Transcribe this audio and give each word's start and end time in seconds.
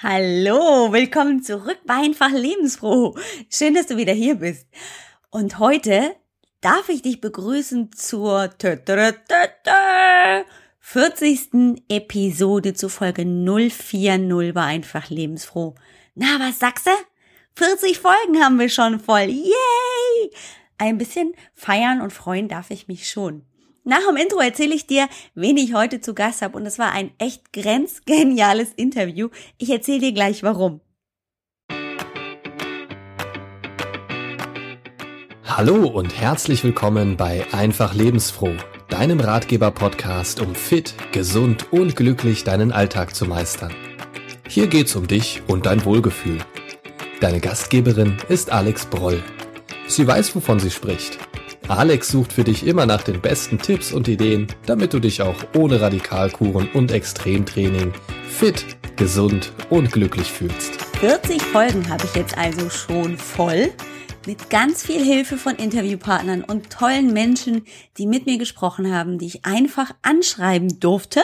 Hallo, 0.00 0.92
willkommen 0.92 1.42
zurück 1.42 1.80
bei 1.84 1.94
Einfach 1.94 2.30
Lebensfroh. 2.30 3.18
Schön, 3.50 3.74
dass 3.74 3.88
du 3.88 3.96
wieder 3.96 4.12
hier 4.12 4.36
bist. 4.36 4.68
Und 5.30 5.58
heute 5.58 6.14
darf 6.60 6.88
ich 6.88 7.02
dich 7.02 7.20
begrüßen 7.20 7.90
zur 7.90 8.48
40. 10.78 11.82
Episode 11.88 12.74
zu 12.74 12.88
Folge 12.88 13.24
040 13.24 14.54
bei 14.54 14.62
Einfach 14.62 15.10
Lebensfroh. 15.10 15.74
Na, 16.14 16.38
was 16.38 16.60
sagst 16.60 16.86
du? 16.86 16.92
40 17.56 17.98
Folgen 17.98 18.40
haben 18.40 18.60
wir 18.60 18.68
schon 18.68 19.00
voll. 19.00 19.22
Yay! 19.22 20.30
Ein 20.78 20.98
bisschen 20.98 21.32
feiern 21.54 22.02
und 22.02 22.12
freuen 22.12 22.46
darf 22.46 22.70
ich 22.70 22.86
mich 22.86 23.10
schon. 23.10 23.44
Nach 23.88 24.06
dem 24.06 24.18
Intro 24.18 24.38
erzähle 24.40 24.74
ich 24.74 24.86
dir, 24.86 25.08
wen 25.34 25.56
ich 25.56 25.72
heute 25.72 26.02
zu 26.02 26.12
Gast 26.12 26.42
habe 26.42 26.58
und 26.58 26.66
es 26.66 26.78
war 26.78 26.92
ein 26.92 27.10
echt 27.16 27.54
grenzgeniales 27.54 28.74
Interview. 28.76 29.30
Ich 29.56 29.70
erzähle 29.70 30.00
dir 30.00 30.12
gleich 30.12 30.42
warum. 30.42 30.82
Hallo 35.42 35.86
und 35.86 36.20
herzlich 36.20 36.62
willkommen 36.64 37.16
bei 37.16 37.46
Einfach 37.52 37.94
Lebensfroh, 37.94 38.52
deinem 38.90 39.20
Ratgeber-Podcast, 39.20 40.42
um 40.42 40.54
fit, 40.54 40.94
gesund 41.12 41.72
und 41.72 41.96
glücklich 41.96 42.44
deinen 42.44 42.72
Alltag 42.72 43.14
zu 43.14 43.24
meistern. 43.24 43.74
Hier 44.46 44.66
geht's 44.66 44.96
um 44.96 45.08
dich 45.08 45.40
und 45.46 45.64
dein 45.64 45.82
Wohlgefühl. 45.86 46.40
Deine 47.22 47.40
Gastgeberin 47.40 48.18
ist 48.28 48.52
Alex 48.52 48.84
Broll. 48.84 49.22
Sie 49.86 50.06
weiß, 50.06 50.36
wovon 50.36 50.60
sie 50.60 50.70
spricht 50.70 51.18
Alex 51.68 52.08
sucht 52.08 52.32
für 52.32 52.44
dich 52.44 52.66
immer 52.66 52.86
nach 52.86 53.02
den 53.02 53.20
besten 53.20 53.58
Tipps 53.58 53.92
und 53.92 54.08
Ideen, 54.08 54.46
damit 54.64 54.94
du 54.94 55.00
dich 55.00 55.20
auch 55.20 55.36
ohne 55.54 55.80
Radikalkuren 55.82 56.70
und 56.72 56.90
Extremtraining 56.90 57.92
fit, 58.26 58.64
gesund 58.96 59.52
und 59.68 59.92
glücklich 59.92 60.32
fühlst. 60.32 60.80
40 61.00 61.42
Folgen 61.42 61.86
habe 61.90 62.04
ich 62.04 62.14
jetzt 62.14 62.38
also 62.38 62.70
schon 62.70 63.18
voll 63.18 63.70
mit 64.26 64.48
ganz 64.48 64.82
viel 64.82 65.04
Hilfe 65.04 65.36
von 65.36 65.56
Interviewpartnern 65.56 66.42
und 66.42 66.70
tollen 66.70 67.12
Menschen, 67.12 67.66
die 67.98 68.06
mit 68.06 68.24
mir 68.24 68.38
gesprochen 68.38 68.92
haben, 68.92 69.18
die 69.18 69.26
ich 69.26 69.44
einfach 69.44 69.92
anschreiben 70.00 70.80
durfte 70.80 71.20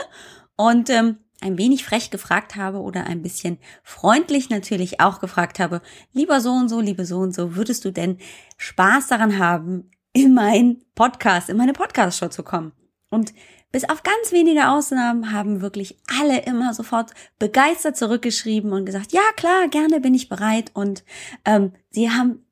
und 0.56 0.90
ähm, 0.90 1.16
ein 1.40 1.56
wenig 1.56 1.84
frech 1.84 2.10
gefragt 2.10 2.56
habe 2.56 2.80
oder 2.80 3.04
ein 3.06 3.22
bisschen 3.22 3.58
freundlich 3.82 4.50
natürlich 4.50 5.00
auch 5.00 5.20
gefragt 5.20 5.58
habe, 5.58 5.80
lieber 6.12 6.40
so 6.40 6.50
und 6.52 6.68
so, 6.68 6.80
liebe 6.80 7.06
so 7.06 7.18
und 7.18 7.34
so, 7.34 7.56
würdest 7.56 7.84
du 7.84 7.90
denn 7.90 8.18
Spaß 8.58 9.08
daran 9.08 9.38
haben, 9.38 9.90
in 10.14 10.32
meinen 10.32 10.82
Podcast, 10.94 11.50
in 11.50 11.58
meine 11.58 11.74
Podcast-Show 11.74 12.28
zu 12.28 12.42
kommen. 12.42 12.72
Und 13.10 13.34
bis 13.72 13.84
auf 13.84 14.04
ganz 14.04 14.30
wenige 14.30 14.68
Ausnahmen 14.68 15.32
haben 15.32 15.60
wirklich 15.60 15.98
alle 16.20 16.42
immer 16.42 16.72
sofort 16.72 17.12
begeistert 17.38 17.96
zurückgeschrieben 17.96 18.72
und 18.72 18.86
gesagt, 18.86 19.12
ja 19.12 19.22
klar, 19.36 19.68
gerne 19.68 20.00
bin 20.00 20.14
ich 20.14 20.28
bereit. 20.28 20.70
Und 20.74 21.04
ähm, 21.44 21.72
sie 21.90 22.10
haben, 22.10 22.46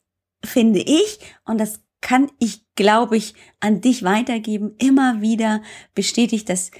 finde 0.44 0.80
ich, 0.80 1.20
und 1.44 1.58
das 1.58 1.80
kann 2.00 2.28
ich, 2.40 2.66
glaube 2.74 3.16
ich, 3.16 3.34
an 3.60 3.80
dich 3.80 4.02
weitergeben, 4.02 4.74
immer 4.78 5.20
wieder 5.20 5.62
bestätigt, 5.94 6.48
dass 6.48 6.72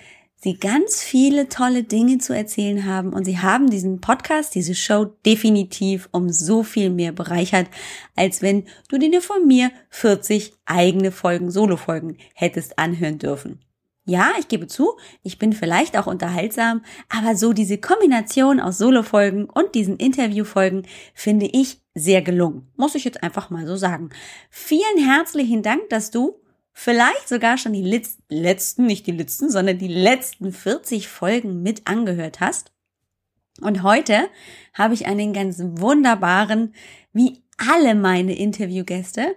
sie 0.43 0.59
ganz 0.59 1.01
viele 1.01 1.49
tolle 1.49 1.85
Dinge 1.85 2.19
zu 2.19 2.35
erzählen 2.35 2.85
haben 2.85 3.13
und 3.13 3.25
sie 3.25 3.39
haben 3.39 3.71
diesen 3.71 4.01
Podcast, 4.01 4.55
diese 4.55 4.75
Show 4.75 5.05
definitiv 5.25 6.09
um 6.11 6.31
so 6.31 6.65
viel 6.65 6.91
mehr 6.91 7.13
bereichert, 7.13 7.69
als 8.17 8.43
wenn 8.43 8.65
du 8.89 8.99
dir 8.99 9.23
von 9.23 9.47
mir 9.47 9.71
40 9.91 10.53
eigene 10.67 11.13
Folgen, 11.13 11.51
Solo-Folgen 11.51 12.17
hättest 12.35 12.79
anhören 12.79 13.19
dürfen. 13.19 13.61
Ja, 14.05 14.33
ich 14.41 14.49
gebe 14.49 14.67
zu, 14.67 14.97
ich 15.23 15.39
bin 15.39 15.53
vielleicht 15.53 15.97
auch 15.97 16.09
unterhaltsam, 16.09 16.83
aber 17.09 17.37
so 17.37 17.53
diese 17.53 17.79
Kombination 17.79 18.59
aus 18.59 18.79
Solo-Folgen 18.79 19.45
und 19.45 19.77
diesen 19.77 19.97
Interview-Folgen 19.97 20.83
finde 21.15 21.47
ich 21.47 21.81
sehr 21.95 22.21
gelungen. 22.21 22.69
Muss 22.77 22.97
ich 22.97 23.05
jetzt 23.05 23.23
einfach 23.23 23.51
mal 23.51 23.65
so 23.65 23.77
sagen. 23.77 24.11
Vielen 24.51 24.99
herzlichen 24.99 25.63
Dank, 25.63 25.89
dass 25.91 26.11
du 26.11 26.42
vielleicht 26.73 27.29
sogar 27.29 27.59
schon 27.59 27.73
die 27.73 28.03
letzten, 28.29 28.87
nicht 28.87 29.07
die 29.07 29.13
letzten, 29.13 29.51
sondern 29.51 29.79
die 29.79 29.89
letzten 29.89 30.53
40 30.53 31.09
Folgen 31.09 31.63
mit 31.63 31.87
angehört 31.87 32.41
hast. 32.41 32.73
Und 33.61 33.83
heute 33.83 34.29
habe 34.73 34.95
ich 34.95 35.07
einen 35.07 35.33
ganz 35.33 35.61
wunderbaren, 35.61 36.75
wie 37.13 37.43
alle 37.59 37.95
meine 37.95 38.35
Interviewgäste, 38.37 39.37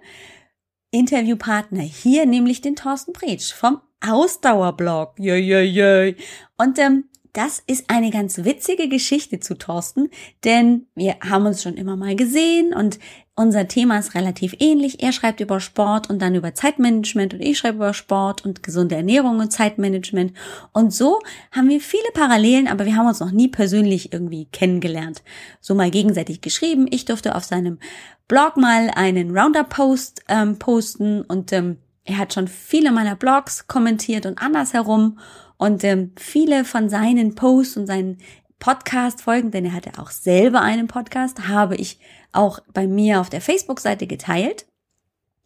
Interviewpartner 0.90 1.82
hier, 1.82 2.26
nämlich 2.26 2.60
den 2.62 2.76
Thorsten 2.76 3.12
Bretsch 3.12 3.52
vom 3.52 3.80
Ausdauerblog. 4.00 5.14
Jö, 5.18 5.34
jö, 5.34 5.60
jö. 5.60 6.14
Und 6.56 6.78
ähm, 6.78 7.04
das 7.36 7.62
ist 7.66 7.90
eine 7.90 8.10
ganz 8.10 8.44
witzige 8.44 8.88
Geschichte 8.88 9.40
zu 9.40 9.58
Thorsten, 9.58 10.08
denn 10.44 10.86
wir 10.94 11.16
haben 11.20 11.44
uns 11.44 11.62
schon 11.62 11.74
immer 11.74 11.94
mal 11.94 12.16
gesehen 12.16 12.72
und 12.72 12.98
unser 13.34 13.68
Thema 13.68 13.98
ist 13.98 14.14
relativ 14.14 14.56
ähnlich. 14.60 15.02
Er 15.02 15.12
schreibt 15.12 15.40
über 15.40 15.60
Sport 15.60 16.08
und 16.08 16.22
dann 16.22 16.34
über 16.34 16.54
Zeitmanagement 16.54 17.34
und 17.34 17.40
ich 17.42 17.58
schreibe 17.58 17.76
über 17.76 17.92
Sport 17.92 18.46
und 18.46 18.62
gesunde 18.62 18.94
Ernährung 18.94 19.38
und 19.40 19.52
Zeitmanagement. 19.52 20.32
Und 20.72 20.94
so 20.94 21.20
haben 21.52 21.68
wir 21.68 21.82
viele 21.82 22.10
Parallelen, 22.14 22.66
aber 22.66 22.86
wir 22.86 22.96
haben 22.96 23.06
uns 23.06 23.20
noch 23.20 23.32
nie 23.32 23.48
persönlich 23.48 24.14
irgendwie 24.14 24.46
kennengelernt. 24.46 25.22
So 25.60 25.74
mal 25.74 25.90
gegenseitig 25.90 26.40
geschrieben. 26.40 26.86
Ich 26.90 27.04
durfte 27.04 27.34
auf 27.34 27.44
seinem 27.44 27.78
Blog 28.26 28.56
mal 28.56 28.90
einen 28.94 29.36
Roundup-Post 29.36 30.22
ähm, 30.28 30.58
posten 30.58 31.20
und 31.20 31.52
ähm, 31.52 31.76
er 32.04 32.16
hat 32.16 32.32
schon 32.32 32.48
viele 32.48 32.90
meiner 32.90 33.16
Blogs 33.16 33.66
kommentiert 33.66 34.24
und 34.24 34.40
andersherum. 34.40 35.18
Und 35.58 35.84
ähm, 35.84 36.12
viele 36.16 36.64
von 36.64 36.88
seinen 36.88 37.34
Posts 37.34 37.76
und 37.78 37.86
seinen 37.86 38.18
Podcast-Folgen, 38.58 39.50
denn 39.50 39.66
er 39.66 39.72
hatte 39.72 39.98
auch 39.98 40.10
selber 40.10 40.60
einen 40.60 40.86
Podcast, 40.86 41.48
habe 41.48 41.76
ich 41.76 41.98
auch 42.32 42.60
bei 42.72 42.86
mir 42.86 43.20
auf 43.20 43.30
der 43.30 43.40
Facebook-Seite 43.40 44.06
geteilt 44.06 44.66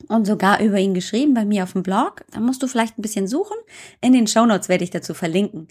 und 0.09 0.27
sogar 0.27 0.61
über 0.61 0.79
ihn 0.79 0.95
geschrieben 0.95 1.35
bei 1.35 1.45
mir 1.45 1.65
auf 1.65 1.73
dem 1.73 1.83
Blog. 1.83 2.25
Da 2.31 2.41
musst 2.41 2.63
du 2.63 2.67
vielleicht 2.67 2.99
ein 2.99 3.03
bisschen 3.03 3.27
suchen. 3.27 3.57
In 4.01 4.13
den 4.13 4.27
Show 4.27 4.47
Notes 4.47 4.69
werde 4.69 4.85
ich 4.85 4.91
dazu 4.91 5.15
verlinken. 5.15 5.69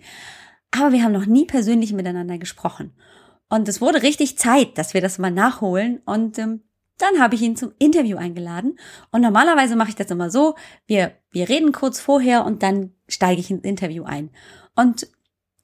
Aber 0.72 0.92
wir 0.92 1.04
haben 1.04 1.12
noch 1.12 1.26
nie 1.26 1.46
persönlich 1.46 1.94
miteinander 1.94 2.38
gesprochen. 2.38 2.94
Und 3.50 3.68
es 3.68 3.82
wurde 3.82 4.04
richtig 4.04 4.38
Zeit, 4.38 4.78
dass 4.78 4.94
wir 4.94 5.02
das 5.02 5.18
mal 5.18 5.32
nachholen. 5.32 6.02
Und 6.06 6.38
ähm, 6.38 6.62
dann 7.02 7.20
habe 7.20 7.36
ich 7.36 7.42
ihn 7.42 7.56
zum 7.56 7.72
Interview 7.80 8.18
eingeladen. 8.18 8.78
Und 9.12 9.22
normalerweise 9.22 9.76
mache 9.76 9.90
ich 9.90 9.96
das 9.96 10.12
immer 10.12 10.30
so. 10.30 10.56
Wir, 10.86 11.14
wir 11.32 11.50
reden 11.50 11.72
kurz 11.72 12.00
vorher 12.00 12.46
und 12.46 12.62
dann 12.62 12.94
steige 13.08 13.42
ich 13.42 13.50
ins 13.50 13.64
Interview 13.64 14.04
ein. 14.04 14.30
Und 14.76 15.08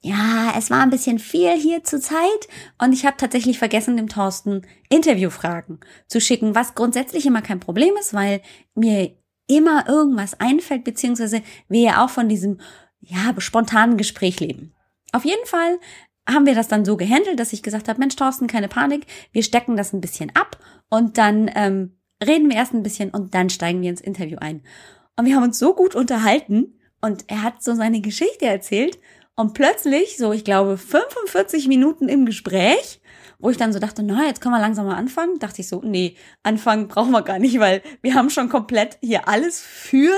ja, 0.02 0.52
es 0.56 0.70
war 0.70 0.82
ein 0.82 0.90
bisschen 0.90 1.18
viel 1.18 1.56
hier 1.56 1.82
zur 1.82 2.00
Zeit 2.00 2.48
und 2.78 2.92
ich 2.92 3.04
habe 3.04 3.16
tatsächlich 3.16 3.58
vergessen, 3.58 3.96
dem 3.96 4.08
Thorsten 4.08 4.62
Interviewfragen 4.88 5.80
zu 6.06 6.20
schicken, 6.20 6.54
was 6.54 6.74
grundsätzlich 6.74 7.26
immer 7.26 7.42
kein 7.42 7.58
Problem 7.58 7.94
ist, 7.98 8.14
weil 8.14 8.40
mir 8.74 9.16
immer 9.48 9.88
irgendwas 9.88 10.38
einfällt, 10.38 10.84
beziehungsweise 10.84 11.42
wir 11.68 11.80
ja 11.80 12.04
auch 12.04 12.10
von 12.10 12.28
diesem 12.28 12.60
ja, 13.00 13.34
spontanen 13.38 13.96
Gespräch 13.96 14.38
leben. 14.38 14.74
Auf 15.12 15.24
jeden 15.24 15.46
Fall 15.46 15.78
haben 16.28 16.46
wir 16.46 16.54
das 16.54 16.68
dann 16.68 16.84
so 16.84 16.96
gehandelt, 16.96 17.38
dass 17.38 17.52
ich 17.52 17.62
gesagt 17.62 17.88
habe, 17.88 17.98
Mensch, 17.98 18.16
Thorsten, 18.16 18.46
keine 18.46 18.68
Panik, 18.68 19.06
wir 19.32 19.42
stecken 19.42 19.76
das 19.76 19.92
ein 19.92 20.00
bisschen 20.00 20.30
ab 20.34 20.58
und 20.88 21.18
dann 21.18 21.50
ähm, 21.54 21.96
reden 22.24 22.48
wir 22.48 22.56
erst 22.56 22.74
ein 22.74 22.82
bisschen 22.82 23.10
und 23.10 23.34
dann 23.34 23.50
steigen 23.50 23.82
wir 23.82 23.90
ins 23.90 24.00
Interview 24.00 24.38
ein. 24.40 24.62
Und 25.16 25.26
wir 25.26 25.36
haben 25.36 25.44
uns 25.44 25.58
so 25.58 25.74
gut 25.74 25.94
unterhalten 25.94 26.78
und 27.00 27.24
er 27.28 27.42
hat 27.42 27.62
so 27.62 27.74
seine 27.74 28.00
Geschichte 28.00 28.46
erzählt 28.46 28.98
und 29.34 29.54
plötzlich, 29.54 30.16
so 30.16 30.32
ich 30.32 30.44
glaube 30.44 30.78
45 30.78 31.68
Minuten 31.68 32.08
im 32.08 32.26
Gespräch, 32.26 33.00
wo 33.38 33.50
ich 33.50 33.58
dann 33.58 33.72
so 33.72 33.78
dachte, 33.78 34.02
na, 34.02 34.26
jetzt 34.26 34.40
können 34.40 34.54
wir 34.54 34.60
langsam 34.60 34.86
mal 34.86 34.96
anfangen, 34.96 35.38
dachte 35.38 35.60
ich 35.60 35.68
so, 35.68 35.82
nee, 35.84 36.16
anfangen 36.42 36.88
brauchen 36.88 37.12
wir 37.12 37.22
gar 37.22 37.38
nicht, 37.38 37.58
weil 37.60 37.82
wir 38.02 38.14
haben 38.14 38.30
schon 38.30 38.48
komplett 38.48 38.98
hier 39.02 39.28
alles 39.28 39.60
für 39.60 40.10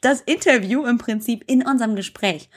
das 0.00 0.22
Interview 0.22 0.84
im 0.84 0.98
Prinzip 0.98 1.44
in 1.46 1.66
unserem 1.66 1.94
Gespräch. 1.94 2.48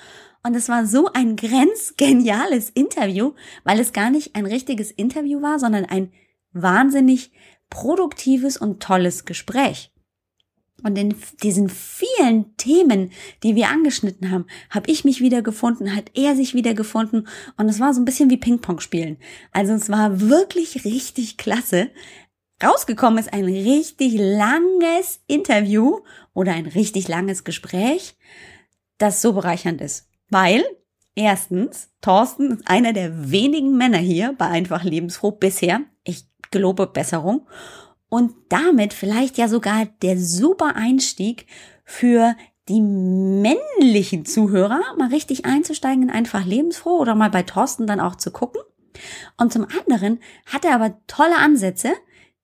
Und 0.44 0.56
es 0.56 0.70
war 0.70 0.86
so 0.86 1.12
ein 1.14 1.36
grenzgeniales 1.36 2.70
Interview, 2.70 3.34
weil 3.64 3.80
es 3.80 3.94
gar 3.94 4.10
nicht 4.10 4.36
ein 4.36 4.46
richtiges 4.46 4.92
Interview 4.92 5.42
war, 5.42 5.60
sondern 5.60 5.86
ein 5.86 6.12
wahnsinnig 6.54 7.32
produktives 7.70 8.58
und 8.58 8.82
tolles 8.82 9.26
Gespräch. 9.26 9.92
Und 10.84 10.98
in 10.98 11.16
diesen 11.42 11.70
vielen 11.70 12.56
Themen, 12.58 13.12
die 13.42 13.56
wir 13.56 13.70
angeschnitten 13.70 14.30
haben, 14.30 14.46
habe 14.70 14.92
ich 14.92 15.04
mich 15.04 15.22
wiedergefunden, 15.22 15.96
hat 15.96 16.12
er 16.14 16.36
sich 16.36 16.54
wiedergefunden 16.54 17.28
und 17.58 17.68
es 17.68 17.80
war 17.80 17.96
so 17.96 18.02
ein 18.02 18.06
bisschen 18.06 18.30
wie 18.30 18.38
Ping-Pong 18.38 18.80
spielen. 18.80 19.18
Also 19.52 19.74
es 19.74 19.90
war 19.90 20.22
wirklich 20.22 20.86
richtig 20.86 21.38
klasse. 21.38 21.90
Rausgekommen 22.64 23.18
ist 23.18 23.34
ein 23.34 23.46
richtig 23.46 24.14
langes 24.18 25.20
Interview 25.26 26.02
oder 26.34 26.54
ein 26.54 26.68
richtig 26.68 27.08
langes 27.08 27.44
Gespräch, 27.44 28.16
das 29.00 29.22
so 29.22 29.34
bereichernd 29.34 29.82
ist. 29.82 30.08
Weil, 30.30 30.64
erstens, 31.16 31.90
Thorsten 32.02 32.52
ist 32.52 32.68
einer 32.70 32.94
der 32.94 33.32
wenigen 33.32 33.78
Männer 33.78 33.98
hier 33.98 34.34
bei 34.38 34.48
Einfach 34.48 34.84
Lebensfroh 34.84 35.32
bisher. 35.32 35.82
Ich 36.04 36.26
gelobe 36.52 36.88
Besserung 36.88 37.48
und 38.10 38.34
damit 38.50 38.94
vielleicht 38.94 39.38
ja 39.38 39.48
sogar 39.48 39.86
der 40.02 40.18
super 40.18 40.76
Einstieg 40.76 41.46
für 41.84 42.36
die 42.70 42.82
männlichen 42.82 44.26
Zuhörer, 44.26 44.82
mal 44.98 45.10
richtig 45.10 45.46
einzusteigen 45.46 46.04
in 46.04 46.10
einfach 46.10 46.46
lebensfroh 46.46 46.98
oder 47.00 47.16
mal 47.16 47.30
bei 47.30 47.44
Thorsten 47.44 47.88
dann 47.88 48.00
auch 48.00 48.16
zu 48.16 48.32
gucken. 48.32 48.62
Und 49.38 49.54
zum 49.54 49.66
anderen 49.80 50.20
hat 50.46 50.66
er 50.66 50.76
aber 50.76 50.98
tolle 51.08 51.38
Ansätze, 51.38 51.94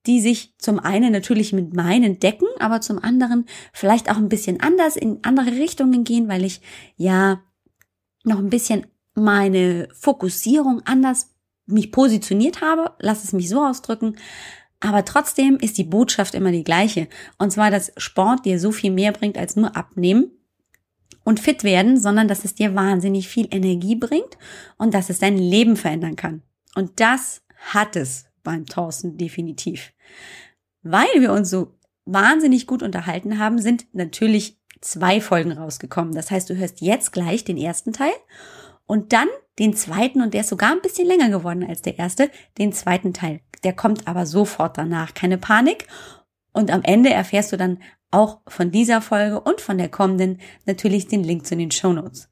die 0.06 0.20
sich 0.20 0.54
zum 0.58 0.78
einen 0.78 1.12
natürlich 1.12 1.52
mit 1.52 1.74
meinen 1.74 2.20
decken, 2.20 2.48
aber 2.58 2.80
zum 2.80 3.02
anderen 3.02 3.46
vielleicht 3.72 4.10
auch 4.10 4.16
ein 4.16 4.28
bisschen 4.28 4.60
anders 4.60 4.96
in 4.96 5.20
andere 5.22 5.52
Richtungen 5.52 6.04
gehen, 6.04 6.28
weil 6.28 6.44
ich 6.44 6.60
ja 6.96 7.42
noch 8.24 8.38
ein 8.38 8.50
bisschen 8.50 8.86
meine 9.14 9.88
Fokussierung 9.94 10.82
anders 10.84 11.30
mich 11.66 11.92
positioniert 11.92 12.60
habe, 12.60 12.92
lass 12.98 13.24
es 13.24 13.32
mich 13.32 13.48
so 13.48 13.64
ausdrücken. 13.64 14.16
Aber 14.80 15.04
trotzdem 15.04 15.56
ist 15.56 15.78
die 15.78 15.84
Botschaft 15.84 16.34
immer 16.34 16.50
die 16.50 16.64
gleiche. 16.64 17.08
Und 17.38 17.52
zwar, 17.52 17.70
dass 17.70 17.92
Sport 17.96 18.44
dir 18.44 18.60
so 18.60 18.70
viel 18.70 18.90
mehr 18.90 19.12
bringt 19.12 19.38
als 19.38 19.56
nur 19.56 19.76
abnehmen 19.76 20.30
und 21.24 21.40
fit 21.40 21.64
werden, 21.64 21.98
sondern 21.98 22.28
dass 22.28 22.44
es 22.44 22.54
dir 22.54 22.74
wahnsinnig 22.74 23.28
viel 23.28 23.48
Energie 23.50 23.96
bringt 23.96 24.36
und 24.76 24.92
dass 24.92 25.08
es 25.08 25.20
dein 25.20 25.38
Leben 25.38 25.76
verändern 25.76 26.16
kann. 26.16 26.42
Und 26.74 27.00
das 27.00 27.42
hat 27.72 27.96
es 27.96 28.26
beim 28.42 28.66
Thorsten 28.66 29.16
definitiv. 29.16 29.92
Weil 30.82 31.08
wir 31.18 31.32
uns 31.32 31.48
so 31.48 31.78
wahnsinnig 32.04 32.66
gut 32.66 32.82
unterhalten 32.82 33.38
haben, 33.38 33.58
sind 33.58 33.86
natürlich 33.94 34.58
zwei 34.84 35.20
Folgen 35.20 35.52
rausgekommen. 35.52 36.14
Das 36.14 36.30
heißt, 36.30 36.48
du 36.50 36.56
hörst 36.56 36.80
jetzt 36.80 37.12
gleich 37.12 37.44
den 37.44 37.56
ersten 37.56 37.92
Teil 37.92 38.12
und 38.86 39.12
dann 39.12 39.28
den 39.58 39.74
zweiten 39.74 40.20
und 40.20 40.34
der 40.34 40.42
ist 40.42 40.48
sogar 40.48 40.72
ein 40.72 40.82
bisschen 40.82 41.06
länger 41.06 41.30
geworden 41.30 41.64
als 41.66 41.82
der 41.82 41.98
erste, 41.98 42.30
den 42.58 42.72
zweiten 42.72 43.12
Teil. 43.12 43.40
Der 43.62 43.72
kommt 43.72 44.06
aber 44.06 44.26
sofort 44.26 44.76
danach, 44.76 45.14
keine 45.14 45.38
Panik. 45.38 45.86
Und 46.52 46.70
am 46.70 46.82
Ende 46.82 47.10
erfährst 47.10 47.52
du 47.52 47.56
dann 47.56 47.78
auch 48.10 48.42
von 48.46 48.70
dieser 48.70 49.00
Folge 49.00 49.40
und 49.40 49.60
von 49.60 49.78
der 49.78 49.88
kommenden 49.88 50.40
natürlich 50.66 51.08
den 51.08 51.24
Link 51.24 51.46
zu 51.46 51.56
den 51.56 51.70
Show 51.70 51.92
Notes. 51.92 52.28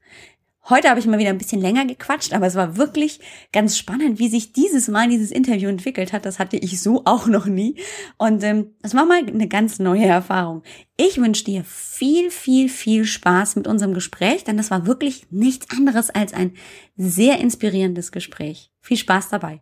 Heute 0.69 0.89
habe 0.89 0.97
ich 0.97 1.05
mal 1.05 1.19
wieder 1.19 1.29
ein 1.29 1.37
bisschen 1.37 1.59
länger 1.59 1.85
gequatscht, 1.85 2.31
aber 2.31 2.47
es 2.47 2.55
war 2.55 2.77
wirklich 2.77 3.19
ganz 3.51 3.77
spannend, 3.77 4.17
wie 4.19 4.29
sich 4.29 4.53
dieses 4.53 4.87
Mal 4.87 5.09
dieses 5.09 5.29
Interview 5.29 5.67
entwickelt 5.67 6.13
hat. 6.13 6.25
Das 6.25 6.39
hatte 6.39 6.55
ich 6.55 6.81
so 6.81 7.01
auch 7.03 7.27
noch 7.27 7.47
nie. 7.47 7.75
Und 8.17 8.43
ähm, 8.43 8.67
es 8.81 8.95
war 8.95 9.05
mal 9.05 9.25
eine 9.25 9.49
ganz 9.49 9.79
neue 9.79 10.05
Erfahrung. 10.05 10.63
Ich 10.95 11.17
wünsche 11.17 11.43
dir 11.43 11.65
viel, 11.65 12.31
viel, 12.31 12.69
viel 12.69 13.03
Spaß 13.03 13.57
mit 13.57 13.67
unserem 13.67 13.93
Gespräch, 13.93 14.45
denn 14.45 14.55
das 14.55 14.71
war 14.71 14.87
wirklich 14.87 15.27
nichts 15.31 15.67
anderes 15.69 16.09
als 16.09 16.33
ein 16.33 16.53
sehr 16.95 17.39
inspirierendes 17.39 18.13
Gespräch. 18.13 18.71
Viel 18.79 18.97
Spaß 18.97 19.27
dabei. 19.29 19.61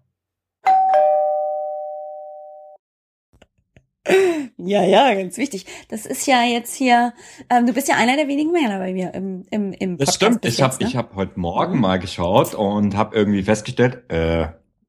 Ja, 4.65 4.83
ja, 4.83 5.13
ganz 5.13 5.37
wichtig. 5.37 5.65
Das 5.89 6.05
ist 6.05 6.27
ja 6.27 6.43
jetzt 6.43 6.75
hier, 6.75 7.13
ähm, 7.49 7.65
du 7.65 7.73
bist 7.73 7.87
ja 7.87 7.95
einer 7.95 8.15
der 8.15 8.27
wenigen 8.27 8.51
Männer 8.51 8.79
bei 8.79 8.93
mir 8.93 9.13
im, 9.13 9.45
im, 9.49 9.73
im 9.73 9.97
Podcast. 9.97 10.07
Das 10.07 10.15
stimmt. 10.15 10.45
Ich 10.45 10.61
habe 10.61 10.83
ne? 10.83 10.89
ich 10.89 10.95
hab 10.95 11.15
heute 11.15 11.39
Morgen 11.39 11.79
mal 11.79 11.99
geschaut 11.99 12.53
und 12.53 12.95
habe 12.95 13.15
irgendwie 13.15 13.43
festgestellt, 13.43 14.09
äh, 14.11 14.47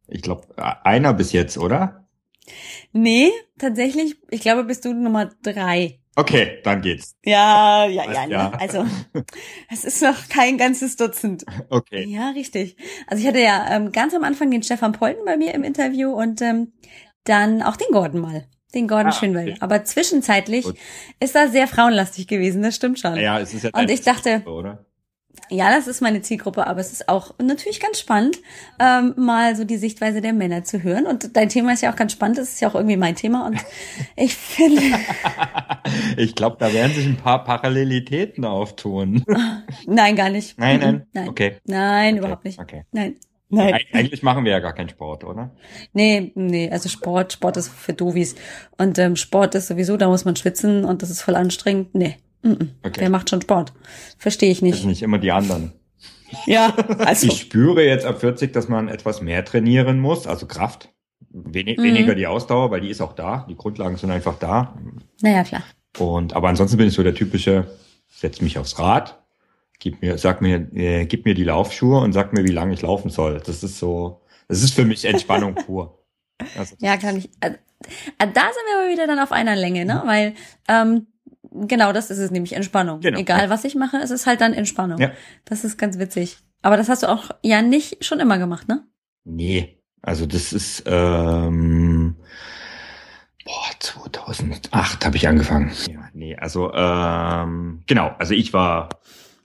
ich 0.09 0.23
glaube, 0.23 0.47
einer 0.57 1.15
bis 1.15 1.33
jetzt, 1.33 1.57
oder? 1.59 2.07
Nee, 2.93 3.31
tatsächlich, 3.59 4.17
ich 4.31 4.41
glaube, 4.41 4.65
bist 4.65 4.85
du 4.85 4.93
Nummer 4.93 5.31
drei. 5.43 6.01
Okay, 6.15 6.59
dann 6.63 6.83
geht's. 6.83 7.17
Ja, 7.25 7.87
ja, 7.87 8.05
ja, 8.05 8.27
ja. 8.27 8.49
Ne? 8.51 8.61
Also, 8.61 8.85
es 9.71 9.85
ist 9.85 10.03
noch 10.03 10.29
kein 10.29 10.59
ganzes 10.59 10.97
Dutzend. 10.97 11.45
Okay. 11.71 12.05
Ja, 12.05 12.31
richtig. 12.31 12.77
Also 13.07 13.23
ich 13.23 13.29
hatte 13.29 13.41
ja 13.41 13.67
ähm, 13.71 13.93
ganz 13.93 14.13
am 14.15 14.23
Anfang 14.23 14.51
den 14.51 14.63
Stefan 14.63 14.93
Polten 14.93 15.25
bei 15.25 15.39
mir 15.39 15.55
im 15.55 15.65
Interview 15.65 16.13
und 16.13 16.43
ähm, 16.43 16.73
dann 17.25 17.63
auch 17.63 17.77
den 17.77 17.89
Gordon 17.93 18.21
mal. 18.21 18.47
Den 18.75 18.89
Gordon 18.89 19.09
ah, 19.09 19.13
Schönwell. 19.13 19.51
Okay. 19.51 19.59
Aber 19.61 19.85
zwischenzeitlich 19.85 20.65
Gut. 20.65 20.77
ist 21.21 21.35
das 21.35 21.53
sehr 21.53 21.69
frauenlastig 21.69 22.27
gewesen, 22.27 22.63
das 22.63 22.75
stimmt 22.77 22.99
schon. 22.99 23.17
Ja, 23.17 23.39
es 23.39 23.53
ist 23.53 23.65
ja 23.65 23.71
Und 23.75 23.91
ich 23.91 24.01
dachte, 24.03 24.43
oder? 24.47 24.85
ja, 25.49 25.71
das 25.71 25.87
ist 25.87 26.01
meine 26.01 26.23
Zielgruppe, 26.23 26.67
aber 26.67 26.81
es 26.81 26.93
ist 26.93 27.09
auch 27.09 27.35
natürlich 27.39 27.81
ganz 27.81 27.99
spannend, 27.99 28.39
ähm, 28.79 29.15
mal 29.17 29.55
so 29.57 29.65
die 29.65 29.77
Sichtweise 29.77 30.21
der 30.21 30.33
Männer 30.33 30.65
zu 30.65 30.83
hören. 30.83 31.07
Und 31.07 31.37
dein 31.37 31.49
Thema 31.49 31.73
ist 31.73 31.83
ja 31.83 31.93
auch 31.93 31.97
ganz 31.97 32.13
spannend, 32.13 32.39
das 32.39 32.49
ist 32.49 32.61
ja 32.61 32.69
auch 32.69 32.75
irgendwie 32.75 32.97
mein 32.97 33.17
Thema. 33.17 33.47
Und 33.47 33.59
ich 34.17 34.35
finde. 34.35 34.83
ich 36.17 36.35
glaube, 36.35 36.57
da 36.59 36.73
werden 36.73 36.95
sich 36.95 37.07
ein 37.07 37.17
paar 37.17 37.45
Parallelitäten 37.45 38.45
auftun. 38.45 39.25
Nein, 39.87 40.17
gar 40.17 40.31
nicht. 40.31 40.59
Nein, 40.59 40.81
nein. 40.81 41.07
nein. 41.13 41.29
Okay. 41.29 41.57
Nein, 41.65 42.15
okay. 42.15 42.19
überhaupt 42.19 42.45
nicht. 42.45 42.59
Okay. 42.59 42.85
Nein. 42.93 43.17
Nein. 43.55 43.75
Eig 43.75 43.87
eigentlich 43.93 44.23
machen 44.23 44.45
wir 44.45 44.53
ja 44.53 44.61
gar 44.61 44.73
keinen 44.73 44.89
Sport, 44.89 45.25
oder? 45.25 45.55
Nee, 45.93 46.33
nee, 46.35 46.71
also 46.71 46.89
Sport, 46.89 47.35
Sport 47.35 47.59
ist 47.59 47.69
für 47.69 47.93
Dovis. 47.93 48.35
Und 48.79 48.99
ähm, 48.99 49.15
Sport 49.15 49.55
ist 49.55 49.69
sowieso, 49.69 49.99
da 49.99 50.09
muss 50.09 50.25
man 50.25 50.37
schwitzen 50.37 50.87
und 50.87 51.03
das 51.03 51.11
ist 51.11 51.21
voll 51.21 51.35
anstrengend. 51.35 51.95
Nee. 51.95 52.17
Mm 52.43 52.53
-mm. 52.53 52.69
Okay. 52.83 53.01
Wer 53.01 53.11
macht 53.11 53.29
schon 53.29 53.43
Sport? 53.43 53.75
Verstehe 54.17 54.51
ich 54.51 54.63
nicht. 54.63 54.73
Das 54.73 54.81
sind 54.81 54.89
nicht 54.89 55.03
immer 55.03 55.19
die 55.19 55.33
anderen. 55.33 55.73
Ja, 56.47 56.75
also. 56.99 57.27
Ich 57.27 57.41
spüre 57.43 57.85
jetzt 57.85 58.07
ab 58.07 58.21
40, 58.21 58.55
dass 58.55 58.69
man 58.69 58.89
etwas 58.89 59.21
mehr 59.21 59.45
trainieren 59.45 60.01
muss, 60.01 60.27
also 60.27 60.47
Kraft. 60.47 60.89
Wenig, 61.29 61.77
mhm. 61.77 61.83
Weniger 61.83 62.15
die 62.15 62.27
Ausdauer, 62.27 62.71
weil 62.71 62.81
die 62.81 62.89
ist 62.89 63.03
auch 63.03 63.13
da. 63.13 63.47
Die 63.51 63.55
Grundlagen 63.55 63.99
sind 63.99 64.11
einfach 64.11 64.39
da. 64.39 64.75
Naja, 65.21 65.45
klar. 65.45 65.63
Und, 65.99 66.33
aber 66.33 66.49
ansonsten 66.49 66.79
bin 66.79 66.89
ich 66.89 66.95
so 66.95 67.03
der 67.03 67.15
typische, 67.15 67.67
setz 68.09 68.41
mich 68.41 68.59
aufs 68.59 68.79
Rad, 68.79 69.22
gib 69.83 70.01
mir, 70.01 70.17
sag 70.17 70.41
mir, 70.41 70.69
äh, 70.75 71.07
gib 71.07 71.25
mir 71.25 71.35
die 71.35 71.43
Laufschuhe 71.43 71.99
und 72.01 72.13
sag 72.13 72.33
mir, 72.33 72.45
wie 72.45 72.53
lange 72.53 72.73
ich 72.73 72.83
laufen 72.83 73.11
soll. 73.11 73.43
Das 73.45 73.65
ist 73.65 73.79
so, 73.79 74.23
das 74.47 74.63
ist 74.63 74.75
für 74.75 74.85
mich 74.85 75.05
Entspannung 75.05 75.55
pur. 75.67 75.99
Also, 76.57 76.77
ja, 76.79 76.97
kann 76.97 77.17
ich. 77.19 77.29
Äh, 77.41 77.51
da 78.19 78.27
sind 78.27 78.65
wir 78.69 78.79
aber 78.79 78.89
wieder 78.89 79.09
dann 79.09 79.19
auf 79.19 79.33
einer 79.33 79.57
Länge, 79.57 79.85
ne? 79.85 80.03
Weil 80.07 80.35
ähm, 80.69 81.09
genau 81.51 81.93
das 81.93 82.11
ist 82.11 82.19
es 82.19 82.31
nämlich 82.31 82.53
Entspannung. 82.53 83.01
Genau. 83.01 83.19
Egal 83.19 83.51
was 83.51 83.65
ich 83.65 83.75
mache, 83.75 83.97
es 83.97 84.13
ist 84.13 84.27
halt 84.27 84.41
dann 84.41 84.55
Entspannung. 84.55 84.99
Ja. 84.99 85.11
Das 85.45 85.65
ist 85.65 85.79
ganz 85.79 85.99
witzig. 85.99 86.39
Aber 86.63 86.77
das 86.77 86.89
hast 86.89 87.03
du 87.03 87.09
auch 87.09 87.31
ja 87.43 87.61
nicht 87.61 88.05
schon 88.05 88.21
immer 88.21 88.39
gemacht, 88.39 88.69
ne? 88.69 88.87
Nee, 89.25 89.83
also 90.01 90.27
das 90.27 90.53
ist 90.53 90.85
ähm, 90.87 92.15
boah, 93.45 93.71
2008 93.81 95.05
habe 95.05 95.17
ich 95.17 95.27
angefangen. 95.27 95.73
Ja, 95.91 96.09
nee, 96.13 96.37
also 96.37 96.73
ähm, 96.73 97.83
genau, 97.89 98.15
also 98.21 98.35
ich 98.35 98.53
war 98.53 98.89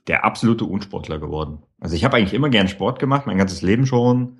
der 0.08 0.24
absolute 0.24 0.64
Unsportler 0.64 1.18
geworden. 1.18 1.62
Also 1.80 1.94
ich 1.94 2.04
habe 2.04 2.16
eigentlich 2.16 2.34
immer 2.34 2.48
gern 2.48 2.68
Sport 2.68 2.98
gemacht, 2.98 3.26
mein 3.26 3.38
ganzes 3.38 3.62
Leben 3.62 3.86
schon. 3.86 4.38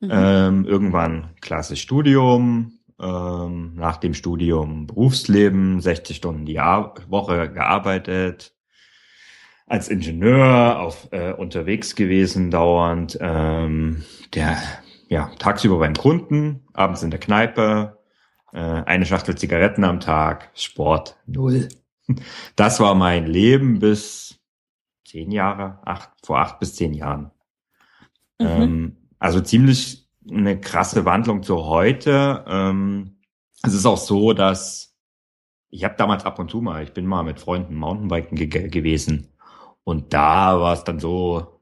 Mhm. 0.00 0.10
Ähm, 0.12 0.64
irgendwann 0.66 1.30
klassisch 1.40 1.80
Studium, 1.80 2.72
ähm, 3.00 3.74
nach 3.76 3.96
dem 3.96 4.14
Studium 4.14 4.86
Berufsleben, 4.86 5.80
60 5.80 6.16
Stunden 6.16 6.44
die 6.44 6.58
Ar 6.58 6.94
Woche 7.08 7.50
gearbeitet, 7.50 8.54
als 9.66 9.88
Ingenieur 9.88 10.80
auf 10.80 11.08
äh, 11.12 11.32
unterwegs 11.32 11.94
gewesen 11.94 12.50
dauernd, 12.50 13.18
ähm, 13.20 14.04
der 14.34 14.56
ja 15.08 15.30
tagsüber 15.38 15.78
beim 15.78 15.94
Kunden, 15.94 16.64
abends 16.72 17.02
in 17.02 17.10
der 17.10 17.20
Kneipe, 17.20 17.98
äh, 18.52 18.58
eine 18.58 19.06
Schachtel 19.06 19.36
Zigaretten 19.36 19.84
am 19.84 20.00
Tag, 20.00 20.50
Sport 20.54 21.16
null. 21.26 21.68
Das 22.54 22.78
war 22.78 22.94
mein 22.94 23.26
Leben 23.26 23.80
bis 23.80 24.38
zehn 25.16 25.30
Jahre, 25.30 25.78
acht, 25.86 26.10
vor 26.22 26.40
acht 26.40 26.58
bis 26.58 26.74
zehn 26.74 26.92
Jahren. 26.92 27.30
Mhm. 28.38 28.46
Ähm, 28.46 28.96
also 29.18 29.40
ziemlich 29.40 30.06
eine 30.30 30.60
krasse 30.60 31.06
Wandlung 31.06 31.42
zu 31.42 31.64
heute. 31.64 32.44
Ähm, 32.46 33.16
es 33.62 33.72
ist 33.72 33.86
auch 33.86 33.96
so, 33.96 34.34
dass 34.34 34.94
ich 35.70 35.84
habe 35.84 35.94
damals 35.96 36.26
ab 36.26 36.38
und 36.38 36.50
zu 36.50 36.60
mal, 36.60 36.82
ich 36.82 36.92
bin 36.92 37.06
mal 37.06 37.22
mit 37.22 37.40
Freunden 37.40 37.74
Mountainbiken 37.76 38.36
ge 38.36 38.68
gewesen 38.68 39.32
und 39.84 40.12
da 40.12 40.60
war 40.60 40.74
es 40.74 40.84
dann 40.84 41.00
so, 41.00 41.60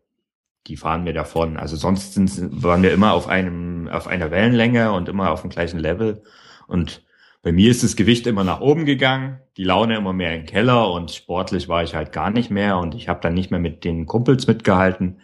die 0.66 0.76
fahren 0.76 1.04
mir 1.04 1.12
davon. 1.12 1.56
Also 1.56 1.76
sonst 1.76 2.14
sind, 2.14 2.62
waren 2.62 2.82
wir 2.82 2.92
immer 2.92 3.12
auf 3.12 3.28
einem, 3.28 3.86
auf 3.86 4.08
einer 4.08 4.32
Wellenlänge 4.32 4.92
und 4.92 5.08
immer 5.08 5.30
auf 5.30 5.42
dem 5.42 5.50
gleichen 5.50 5.78
Level 5.78 6.24
und 6.66 7.03
bei 7.44 7.52
mir 7.52 7.70
ist 7.70 7.84
das 7.84 7.94
Gewicht 7.94 8.26
immer 8.26 8.42
nach 8.42 8.62
oben 8.62 8.86
gegangen, 8.86 9.38
die 9.58 9.64
Laune 9.64 9.96
immer 9.96 10.14
mehr 10.14 10.34
im 10.34 10.46
Keller 10.46 10.90
und 10.90 11.10
sportlich 11.10 11.68
war 11.68 11.84
ich 11.84 11.94
halt 11.94 12.10
gar 12.10 12.30
nicht 12.30 12.50
mehr 12.50 12.78
und 12.78 12.94
ich 12.94 13.06
habe 13.06 13.20
dann 13.20 13.34
nicht 13.34 13.50
mehr 13.50 13.60
mit 13.60 13.84
den 13.84 14.06
Kumpels 14.06 14.46
mitgehalten. 14.46 15.20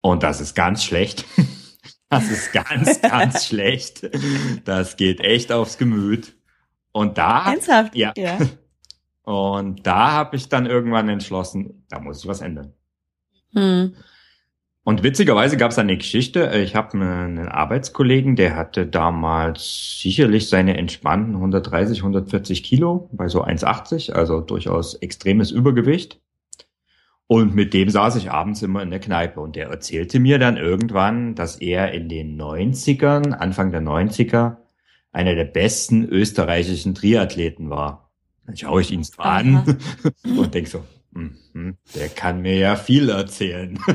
Und 0.00 0.22
das 0.22 0.40
ist 0.40 0.54
ganz 0.56 0.82
schlecht. 0.82 1.24
Das 2.10 2.30
ist 2.30 2.52
ganz, 2.52 3.00
ganz 3.02 3.46
schlecht. 3.46 4.08
Das 4.64 4.96
geht 4.96 5.20
echt 5.20 5.50
aufs 5.50 5.78
Gemüt. 5.78 6.36
Und 6.92 7.18
da, 7.18 7.50
Ernsthaft? 7.50 7.96
ja. 7.96 8.12
ja. 8.16 8.38
Und 9.24 9.84
da 9.84 10.12
habe 10.12 10.36
ich 10.36 10.48
dann 10.48 10.66
irgendwann 10.66 11.08
entschlossen, 11.08 11.84
da 11.88 11.98
muss 11.98 12.20
ich 12.20 12.28
was 12.28 12.40
ändern. 12.40 12.72
Hm. 13.52 13.96
Und 14.84 15.02
witzigerweise 15.02 15.56
gab 15.56 15.70
es 15.70 15.78
eine 15.78 15.96
Geschichte. 15.96 16.50
Ich 16.62 16.76
habe 16.76 16.92
einen 16.92 17.48
Arbeitskollegen, 17.48 18.36
der 18.36 18.54
hatte 18.54 18.86
damals 18.86 19.98
sicherlich 20.00 20.50
seine 20.50 20.76
entspannten 20.76 21.34
130, 21.36 22.00
140 22.00 22.62
Kilo 22.62 23.08
bei 23.12 23.28
so 23.28 23.42
1,80, 23.42 24.12
also 24.12 24.42
durchaus 24.42 24.94
extremes 24.96 25.50
Übergewicht. 25.50 26.20
Und 27.26 27.54
mit 27.54 27.72
dem 27.72 27.88
saß 27.88 28.16
ich 28.16 28.30
abends 28.30 28.60
immer 28.60 28.82
in 28.82 28.90
der 28.90 29.00
Kneipe 29.00 29.40
und 29.40 29.56
der 29.56 29.68
erzählte 29.68 30.20
mir 30.20 30.38
dann 30.38 30.58
irgendwann, 30.58 31.34
dass 31.34 31.56
er 31.56 31.92
in 31.92 32.10
den 32.10 32.38
90ern, 32.38 33.32
Anfang 33.32 33.70
der 33.70 33.80
90er, 33.80 34.58
einer 35.12 35.34
der 35.34 35.44
besten 35.44 36.04
österreichischen 36.04 36.94
Triathleten 36.94 37.70
war. 37.70 38.10
Dann 38.44 38.58
schaue 38.58 38.82
ich 38.82 38.90
ihn 38.90 39.02
so 39.02 39.22
an 39.22 39.78
und 40.36 40.52
denk 40.52 40.68
so, 40.68 40.84
Mhm. 41.14 41.76
Der 41.94 42.08
kann 42.08 42.42
mir 42.42 42.56
ja 42.56 42.76
viel 42.76 43.08
erzählen. 43.08 43.78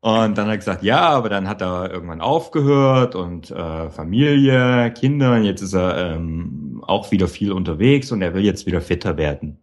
Und 0.00 0.38
dann 0.38 0.46
hat 0.46 0.54
er 0.54 0.56
gesagt, 0.58 0.82
ja, 0.84 1.00
aber 1.00 1.28
dann 1.28 1.48
hat 1.48 1.60
er 1.62 1.90
irgendwann 1.90 2.20
aufgehört 2.20 3.16
und 3.16 3.50
äh, 3.50 3.90
Familie, 3.90 4.92
Kinder, 4.92 5.34
und 5.34 5.42
jetzt 5.42 5.62
ist 5.62 5.72
er 5.72 6.14
ähm, 6.14 6.80
auch 6.86 7.10
wieder 7.10 7.26
viel 7.26 7.50
unterwegs 7.50 8.12
und 8.12 8.22
er 8.22 8.32
will 8.32 8.44
jetzt 8.44 8.66
wieder 8.66 8.80
fitter 8.80 9.16
werden. 9.16 9.58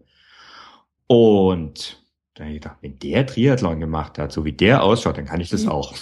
Und 1.08 2.03
dann 2.34 2.48
habe 2.48 2.55
ich 2.55 2.62
gedacht, 2.62 2.77
wenn 2.82 3.00
der 3.00 3.25
Triathlon 3.25 3.79
gemacht 3.79 4.17
hat, 4.17 4.34
so 4.34 4.43
wie 4.43 4.51
der 4.51 4.84
ausschaut, 4.84 5.17
dann 5.17 5.25
kann 5.25 5.39
ich 5.39 5.50
das 5.50 5.65
auch. 5.65 5.93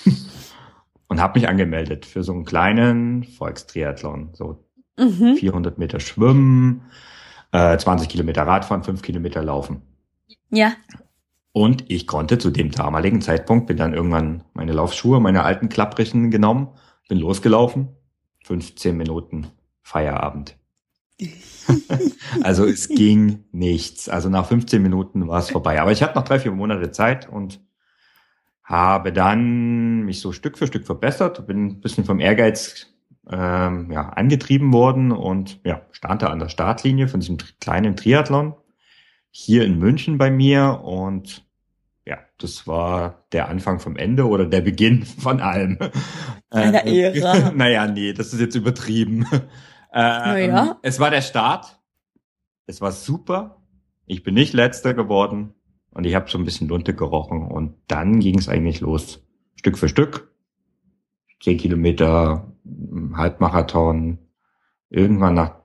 und 1.07 1.21
habe 1.21 1.39
mich 1.39 1.47
angemeldet 1.47 2.07
für 2.07 2.23
so 2.23 2.31
einen 2.31 2.45
kleinen 2.45 3.23
Volkstriathlon, 3.23 4.29
so 4.33 4.65
mhm. 4.97 5.35
400 5.35 5.77
Meter 5.77 5.99
Schwimmen, 5.99 6.81
äh, 7.51 7.77
20 7.77 8.09
Kilometer 8.09 8.43
Radfahren, 8.43 8.83
5 8.83 9.01
Kilometer 9.01 9.43
Laufen. 9.43 9.81
Ja. 10.49 10.73
Und 11.53 11.89
ich 11.89 12.07
konnte 12.07 12.37
zu 12.37 12.49
dem 12.49 12.71
damaligen 12.71 13.21
Zeitpunkt, 13.21 13.67
bin 13.67 13.77
dann 13.77 13.93
irgendwann 13.93 14.43
meine 14.53 14.71
Laufschuhe, 14.71 15.19
meine 15.19 15.43
alten 15.43 15.67
Klapprichen 15.69 16.31
genommen, 16.31 16.69
bin 17.09 17.19
losgelaufen, 17.19 17.89
15 18.45 18.95
Minuten 18.95 19.47
Feierabend. 19.81 20.55
also 22.43 22.65
es 22.65 22.87
ging 22.87 23.43
nichts. 23.51 24.09
Also 24.09 24.29
nach 24.29 24.47
15 24.47 24.81
Minuten 24.81 25.27
war 25.27 25.39
es 25.39 25.51
vorbei. 25.51 25.81
Aber 25.81 25.91
ich 25.91 26.01
hatte 26.01 26.17
noch 26.17 26.23
drei, 26.23 26.39
vier 26.39 26.51
Monate 26.51 26.91
Zeit 26.91 27.29
und 27.29 27.59
habe 28.63 29.11
dann 29.11 30.03
mich 30.03 30.21
so 30.21 30.31
Stück 30.31 30.57
für 30.57 30.67
Stück 30.67 30.85
verbessert, 30.85 31.45
bin 31.45 31.65
ein 31.65 31.81
bisschen 31.81 32.05
vom 32.05 32.19
Ehrgeiz 32.19 32.87
ähm, 33.29 33.91
ja, 33.91 34.09
angetrieben 34.09 34.73
worden 34.73 35.11
und 35.11 35.59
ja, 35.63 35.81
stand 35.91 36.21
da 36.21 36.27
an 36.27 36.39
der 36.39 36.49
Startlinie 36.49 37.07
von 37.07 37.19
diesem 37.19 37.37
kleinen 37.59 37.95
Triathlon 37.95 38.55
hier 39.29 39.63
in 39.65 39.79
München 39.79 40.17
bei 40.17 40.29
mir 40.29 40.81
und 40.83 41.45
ja, 42.05 42.17
das 42.37 42.67
war 42.67 43.25
der 43.31 43.47
Anfang 43.47 43.79
vom 43.79 43.95
Ende 43.95 44.27
oder 44.27 44.45
der 44.45 44.61
Beginn 44.61 45.05
von 45.05 45.39
allem. 45.39 45.77
Einer 46.49 46.85
äh, 46.85 47.19
Ära. 47.19 47.51
naja, 47.55 47.87
nee, 47.87 48.13
das 48.13 48.33
ist 48.33 48.39
jetzt 48.39 48.55
übertrieben. 48.55 49.25
Äh, 49.93 50.47
naja. 50.47 50.79
Es 50.83 51.01
war 51.01 51.09
der 51.09 51.21
Start. 51.21 51.77
Es 52.65 52.79
war 52.79 52.93
super. 52.93 53.61
Ich 54.05 54.23
bin 54.23 54.35
nicht 54.35 54.53
letzter 54.53 54.93
geworden 54.93 55.53
und 55.89 56.05
ich 56.05 56.15
habe 56.15 56.31
so 56.31 56.37
ein 56.37 56.45
bisschen 56.45 56.69
Lunte 56.69 56.95
gerochen 56.95 57.45
und 57.45 57.75
dann 57.87 58.21
ging 58.21 58.39
es 58.39 58.47
eigentlich 58.47 58.79
los. 58.79 59.21
Stück 59.55 59.77
für 59.77 59.89
Stück. 59.89 60.31
Zehn 61.43 61.57
Kilometer, 61.57 62.50
Halbmarathon. 63.15 64.19
Irgendwann 64.89 65.35
nach 65.35 65.61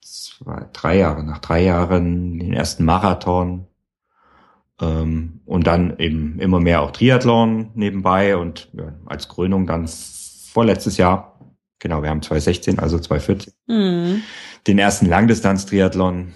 zwei, 0.00 0.66
drei 0.72 0.98
Jahren, 0.98 1.26
nach 1.26 1.38
drei 1.38 1.64
Jahren 1.64 2.38
den 2.38 2.52
ersten 2.52 2.84
Marathon. 2.84 3.66
Ähm, 4.80 5.40
und 5.44 5.66
dann 5.66 5.98
eben 5.98 6.38
immer 6.38 6.60
mehr 6.60 6.82
auch 6.82 6.92
Triathlon 6.92 7.70
nebenbei 7.74 8.36
und 8.36 8.70
ja, 8.74 8.92
als 9.06 9.28
Krönung 9.28 9.66
dann 9.66 9.88
vorletztes 9.88 10.96
Jahr, 10.96 11.40
genau, 11.80 12.02
wir 12.02 12.10
haben 12.10 12.22
2016, 12.22 12.78
also 12.78 12.98
2014, 12.98 13.52
mhm. 13.66 14.22
den 14.66 14.78
ersten 14.78 15.06
Langdistanz-Triathlon. 15.06 16.32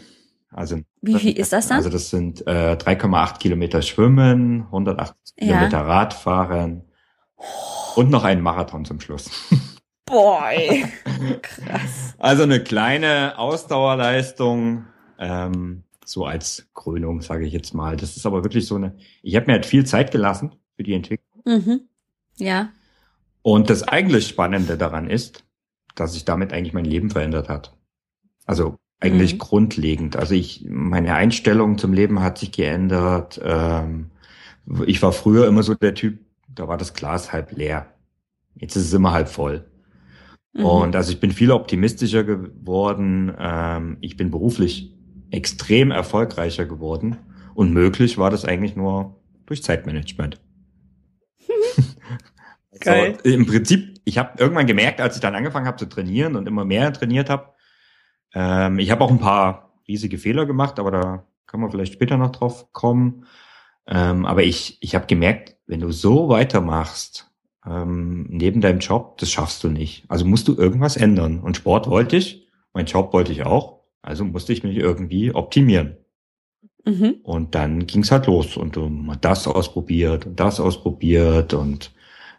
Also, 0.50 0.81
Wie 1.00 1.14
viel 1.19 1.38
ist 1.38 1.52
das 1.52 1.69
dann? 1.69 1.79
Also 1.79 1.88
das 1.88 2.11
sind 2.11 2.47
äh, 2.47 2.73
3,8 2.75 3.38
Kilometer 3.38 3.81
Schwimmen, 3.81 4.62
180 4.67 5.17
ja. 5.38 5.47
Kilometer 5.47 5.87
Radfahren 5.87 6.83
und 7.95 8.11
noch 8.11 8.25
einen 8.25 8.43
Marathon 8.43 8.85
zum 8.85 9.00
Schluss. 9.00 9.31
Boy, 10.12 10.85
krass. 11.42 12.14
Also 12.19 12.42
eine 12.42 12.62
kleine 12.62 13.38
Ausdauerleistung, 13.38 14.85
ähm, 15.19 15.85
so 16.04 16.26
als 16.26 16.69
Krönung, 16.75 17.23
sage 17.23 17.47
ich 17.47 17.54
jetzt 17.54 17.73
mal. 17.73 17.97
Das 17.97 18.19
ist 18.19 18.26
aber 18.26 18.45
wirklich 18.45 18.66
so 18.66 18.75
eine. 18.75 18.95
Ich 19.23 19.37
habe 19.37 19.47
mir 19.47 19.54
halt 19.54 19.64
viel 19.64 19.87
Zeit 19.87 20.11
gelassen 20.11 20.52
für 20.76 20.83
die 20.83 20.92
Entwicklung. 20.92 21.42
Mhm. 21.47 21.81
Ja. 22.37 22.69
Und 23.40 23.71
das 23.71 23.88
eigentlich 23.88 24.28
Spannende 24.28 24.76
daran 24.76 25.09
ist, 25.09 25.45
dass 25.95 26.12
sich 26.12 26.26
damit 26.26 26.52
eigentlich 26.52 26.75
mein 26.75 26.85
Leben 26.85 27.09
verändert 27.09 27.49
hat. 27.49 27.75
Also 28.45 28.76
eigentlich 29.00 29.35
mhm. 29.35 29.38
grundlegend. 29.38 30.16
Also 30.16 30.35
ich, 30.35 30.66
meine 30.69 31.14
Einstellung 31.14 31.78
zum 31.78 31.95
Leben 31.95 32.21
hat 32.21 32.37
sich 32.37 32.52
geändert. 32.52 33.40
Ähm, 33.42 34.11
ich 34.87 35.00
war 35.00 35.12
früher 35.12 35.49
immer 35.49 35.62
so 35.62 35.75
der 35.75 35.95
Typ, 35.95 36.21
da 36.49 36.69
war 36.69 36.76
das 36.76 36.92
Glas 36.92 37.33
halb 37.33 37.52
leer. 37.52 37.87
Jetzt 38.54 38.76
ist 38.76 38.85
es 38.85 38.92
immer 38.92 39.12
halb 39.12 39.31
voll. 39.31 39.72
Mhm. 40.52 40.64
Und 40.64 40.97
also 40.97 41.12
ich 41.12 41.21
bin 41.21 41.32
viel 41.32 41.50
optimistischer 41.50 42.25
geworden. 42.25 43.35
Ähm, 43.38 43.97
ich 44.00 44.16
bin 44.16 44.30
beruflich 44.30 44.92
extrem 45.30 45.90
erfolgreicher 45.90 46.66
geworden. 46.66 47.16
Und 47.54 47.73
möglich 47.73 48.18
war 48.18 48.30
das 48.30 48.44
eigentlich 48.44 48.76
nur 48.76 49.21
durch 49.47 49.62
Zeitmanagement. 49.62 50.40
Geil. 52.80 53.18
So, 53.23 53.30
Im 53.30 53.47
Prinzip, 53.47 54.00
ich 54.04 54.18
habe 54.18 54.38
irgendwann 54.38 54.66
gemerkt, 54.66 55.00
als 55.00 55.16
ich 55.16 55.21
dann 55.21 55.35
angefangen 55.35 55.66
habe 55.66 55.76
zu 55.76 55.87
trainieren 55.87 56.37
und 56.37 56.47
immer 56.47 56.64
mehr 56.64 56.92
trainiert 56.92 57.30
habe, 57.30 57.52
ähm, 58.35 58.78
ich 58.78 58.90
habe 58.90 59.04
auch 59.04 59.11
ein 59.11 59.18
paar 59.18 59.75
riesige 59.87 60.18
Fehler 60.18 60.47
gemacht, 60.47 60.78
aber 60.78 60.90
da 60.90 61.26
können 61.47 61.62
wir 61.62 61.71
vielleicht 61.71 61.94
später 61.94 62.16
noch 62.16 62.32
drauf 62.32 62.73
kommen. 62.73 63.26
Ähm, 63.87 64.25
aber 64.25 64.42
ich, 64.42 64.78
ich 64.80 64.94
habe 64.94 65.06
gemerkt, 65.06 65.56
wenn 65.66 65.80
du 65.80 65.90
so 65.90 66.28
weitermachst, 66.28 67.32
ähm, 67.66 68.26
neben 68.28 68.61
deinem 68.61 68.81
Job, 68.81 69.19
das 69.19 69.31
schaffst 69.31 69.62
du 69.64 69.69
nicht. 69.69 70.04
Also 70.09 70.25
musst 70.25 70.49
du 70.49 70.57
irgendwas 70.57 70.97
ändern. 70.97 71.40
Und 71.40 71.57
Sport 71.57 71.88
wollte 71.88 72.16
ich, 72.16 72.49
mein 72.73 72.87
Job 72.87 73.12
wollte 73.12 73.33
ich 73.33 73.45
auch, 73.45 73.81
also 74.02 74.25
musste 74.25 74.52
ich 74.52 74.64
mich 74.64 74.76
irgendwie 74.76 75.33
optimieren. 75.33 75.97
Mhm. 76.85 77.16
Und 77.23 77.54
dann 77.54 77.87
ging's 77.87 78.11
halt 78.11 78.26
los 78.26 78.57
und 78.57 78.76
um 78.76 79.16
das 79.21 79.47
ausprobiert 79.47 80.26
und 80.26 80.40
das 80.40 80.59
ausprobiert 80.59 81.54
und 81.54 81.92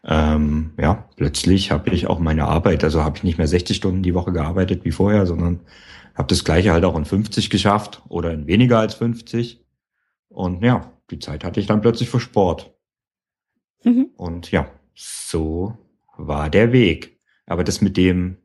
ähm, 0.05 0.73
ja, 0.77 1.07
plötzlich 1.15 1.71
habe 1.71 1.89
ich 1.91 2.07
auch 2.07 2.19
meine 2.19 2.45
Arbeit, 2.45 2.83
also 2.83 3.01
habe 3.01 3.17
ich 3.17 3.23
nicht 3.23 3.37
mehr 3.37 3.47
60 3.47 3.77
Stunden 3.77 4.03
die 4.03 4.13
Woche 4.13 4.33
gearbeitet 4.33 4.83
wie 4.83 4.91
vorher, 4.91 5.25
sondern 5.25 5.61
habe 6.13 6.27
das 6.27 6.43
gleiche 6.43 6.73
halt 6.73 6.83
auch 6.83 6.97
in 6.97 7.05
50 7.05 7.49
geschafft 7.49 8.01
oder 8.09 8.31
in 8.33 8.45
weniger 8.45 8.79
als 8.79 8.95
50. 8.95 9.63
Und 10.27 10.61
ja, 10.61 10.91
die 11.09 11.19
Zeit 11.19 11.45
hatte 11.45 11.61
ich 11.61 11.67
dann 11.67 11.81
plötzlich 11.81 12.09
für 12.09 12.19
Sport. 12.19 12.73
Mhm. 13.83 14.09
Und 14.17 14.51
ja, 14.51 14.69
so 14.95 15.77
war 16.17 16.49
der 16.49 16.71
Weg. 16.71 17.19
Aber 17.45 17.63
das 17.63 17.81
mit 17.81 17.97
dem 17.97 18.37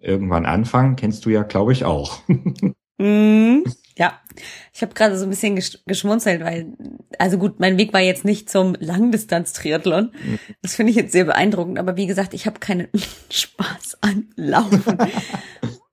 irgendwann 0.00 0.46
anfangen, 0.46 0.96
kennst 0.96 1.24
du 1.24 1.30
ja, 1.30 1.42
glaube 1.42 1.72
ich, 1.72 1.84
auch. 1.84 2.20
mm, 2.98 3.62
ja, 3.96 4.20
ich 4.72 4.82
habe 4.82 4.94
gerade 4.94 5.16
so 5.16 5.24
ein 5.24 5.30
bisschen 5.30 5.60
geschmunzelt, 5.86 6.42
weil, 6.42 6.72
also 7.18 7.38
gut, 7.38 7.60
mein 7.60 7.78
Weg 7.78 7.92
war 7.92 8.00
jetzt 8.00 8.24
nicht 8.24 8.50
zum 8.50 8.74
Langdistanz-Triathlon. 8.78 10.12
Mhm. 10.12 10.38
Das 10.60 10.74
finde 10.74 10.90
ich 10.90 10.96
jetzt 10.96 11.12
sehr 11.12 11.24
beeindruckend, 11.24 11.78
aber 11.78 11.96
wie 11.96 12.06
gesagt, 12.06 12.34
ich 12.34 12.46
habe 12.46 12.58
keinen 12.58 12.88
Spaß 13.30 13.98
an 14.00 14.28
Laufen. 14.36 14.98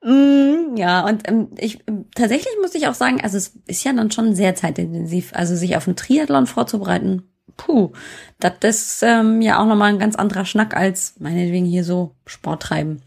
mm, 0.04 0.76
ja, 0.76 1.06
und 1.06 1.28
ähm, 1.28 1.50
ich 1.58 1.80
tatsächlich 2.16 2.54
muss 2.62 2.76
ich 2.76 2.88
auch 2.88 2.96
sagen, 2.96 3.22
also 3.22 3.38
es 3.38 3.60
ist 3.68 3.84
ja 3.84 3.94
dann 3.94 4.12
schon 4.12 4.34
sehr 4.34 4.56
zeitintensiv, 4.56 5.34
also 5.34 5.56
sich 5.56 5.78
auf 5.78 5.88
einen 5.88 5.96
Triathlon 5.98 6.48
vorzubereiten 6.48 7.24
puh, 7.60 7.92
das 8.40 8.56
ist 8.62 9.04
ähm, 9.04 9.42
ja 9.42 9.62
auch 9.62 9.66
nochmal 9.66 9.90
ein 9.90 10.00
ganz 10.00 10.16
anderer 10.16 10.46
Schnack 10.46 10.76
als 10.76 11.16
meinetwegen 11.20 11.66
hier 11.66 11.84
so 11.84 12.16
Sport 12.26 12.64
treiben. 12.64 13.02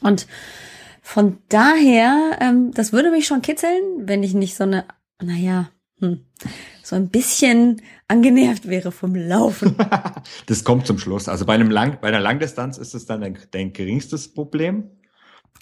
Und 0.00 0.26
von 1.00 1.38
daher, 1.48 2.38
ähm, 2.40 2.72
das 2.74 2.92
würde 2.92 3.10
mich 3.10 3.26
schon 3.26 3.40
kitzeln, 3.40 3.80
wenn 4.00 4.22
ich 4.22 4.34
nicht 4.34 4.56
so 4.56 4.64
eine, 4.64 4.84
naja, 5.22 5.70
hm, 6.00 6.24
so 6.82 6.96
ein 6.96 7.08
bisschen 7.08 7.82
angenervt 8.08 8.68
wäre 8.68 8.92
vom 8.92 9.14
Laufen. 9.14 9.76
das 10.46 10.64
kommt 10.64 10.86
zum 10.86 10.98
Schluss. 10.98 11.28
Also 11.28 11.46
bei 11.46 11.54
einem 11.54 11.70
Lang, 11.70 11.98
bei 12.00 12.08
einer 12.08 12.20
Langdistanz 12.20 12.78
ist 12.78 12.94
es 12.94 13.06
dann 13.06 13.20
dein, 13.20 13.38
dein 13.50 13.72
geringstes 13.72 14.34
Problem. 14.34 14.90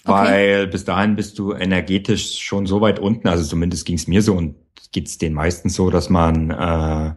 Weil 0.03 0.61
okay. 0.61 0.71
bis 0.71 0.85
dahin 0.85 1.15
bist 1.15 1.37
du 1.37 1.53
energetisch 1.53 2.39
schon 2.39 2.65
so 2.65 2.79
weit 2.79 2.99
unten, 2.99 3.27
also 3.27 3.43
zumindest 3.43 3.85
ging 3.85 3.97
es 3.97 4.07
mir 4.07 4.21
so 4.21 4.35
und 4.35 4.55
geht's 4.93 5.17
den 5.17 5.33
meisten 5.33 5.69
so, 5.69 5.89
dass 5.89 6.09
man 6.09 6.49
äh, 6.51 7.13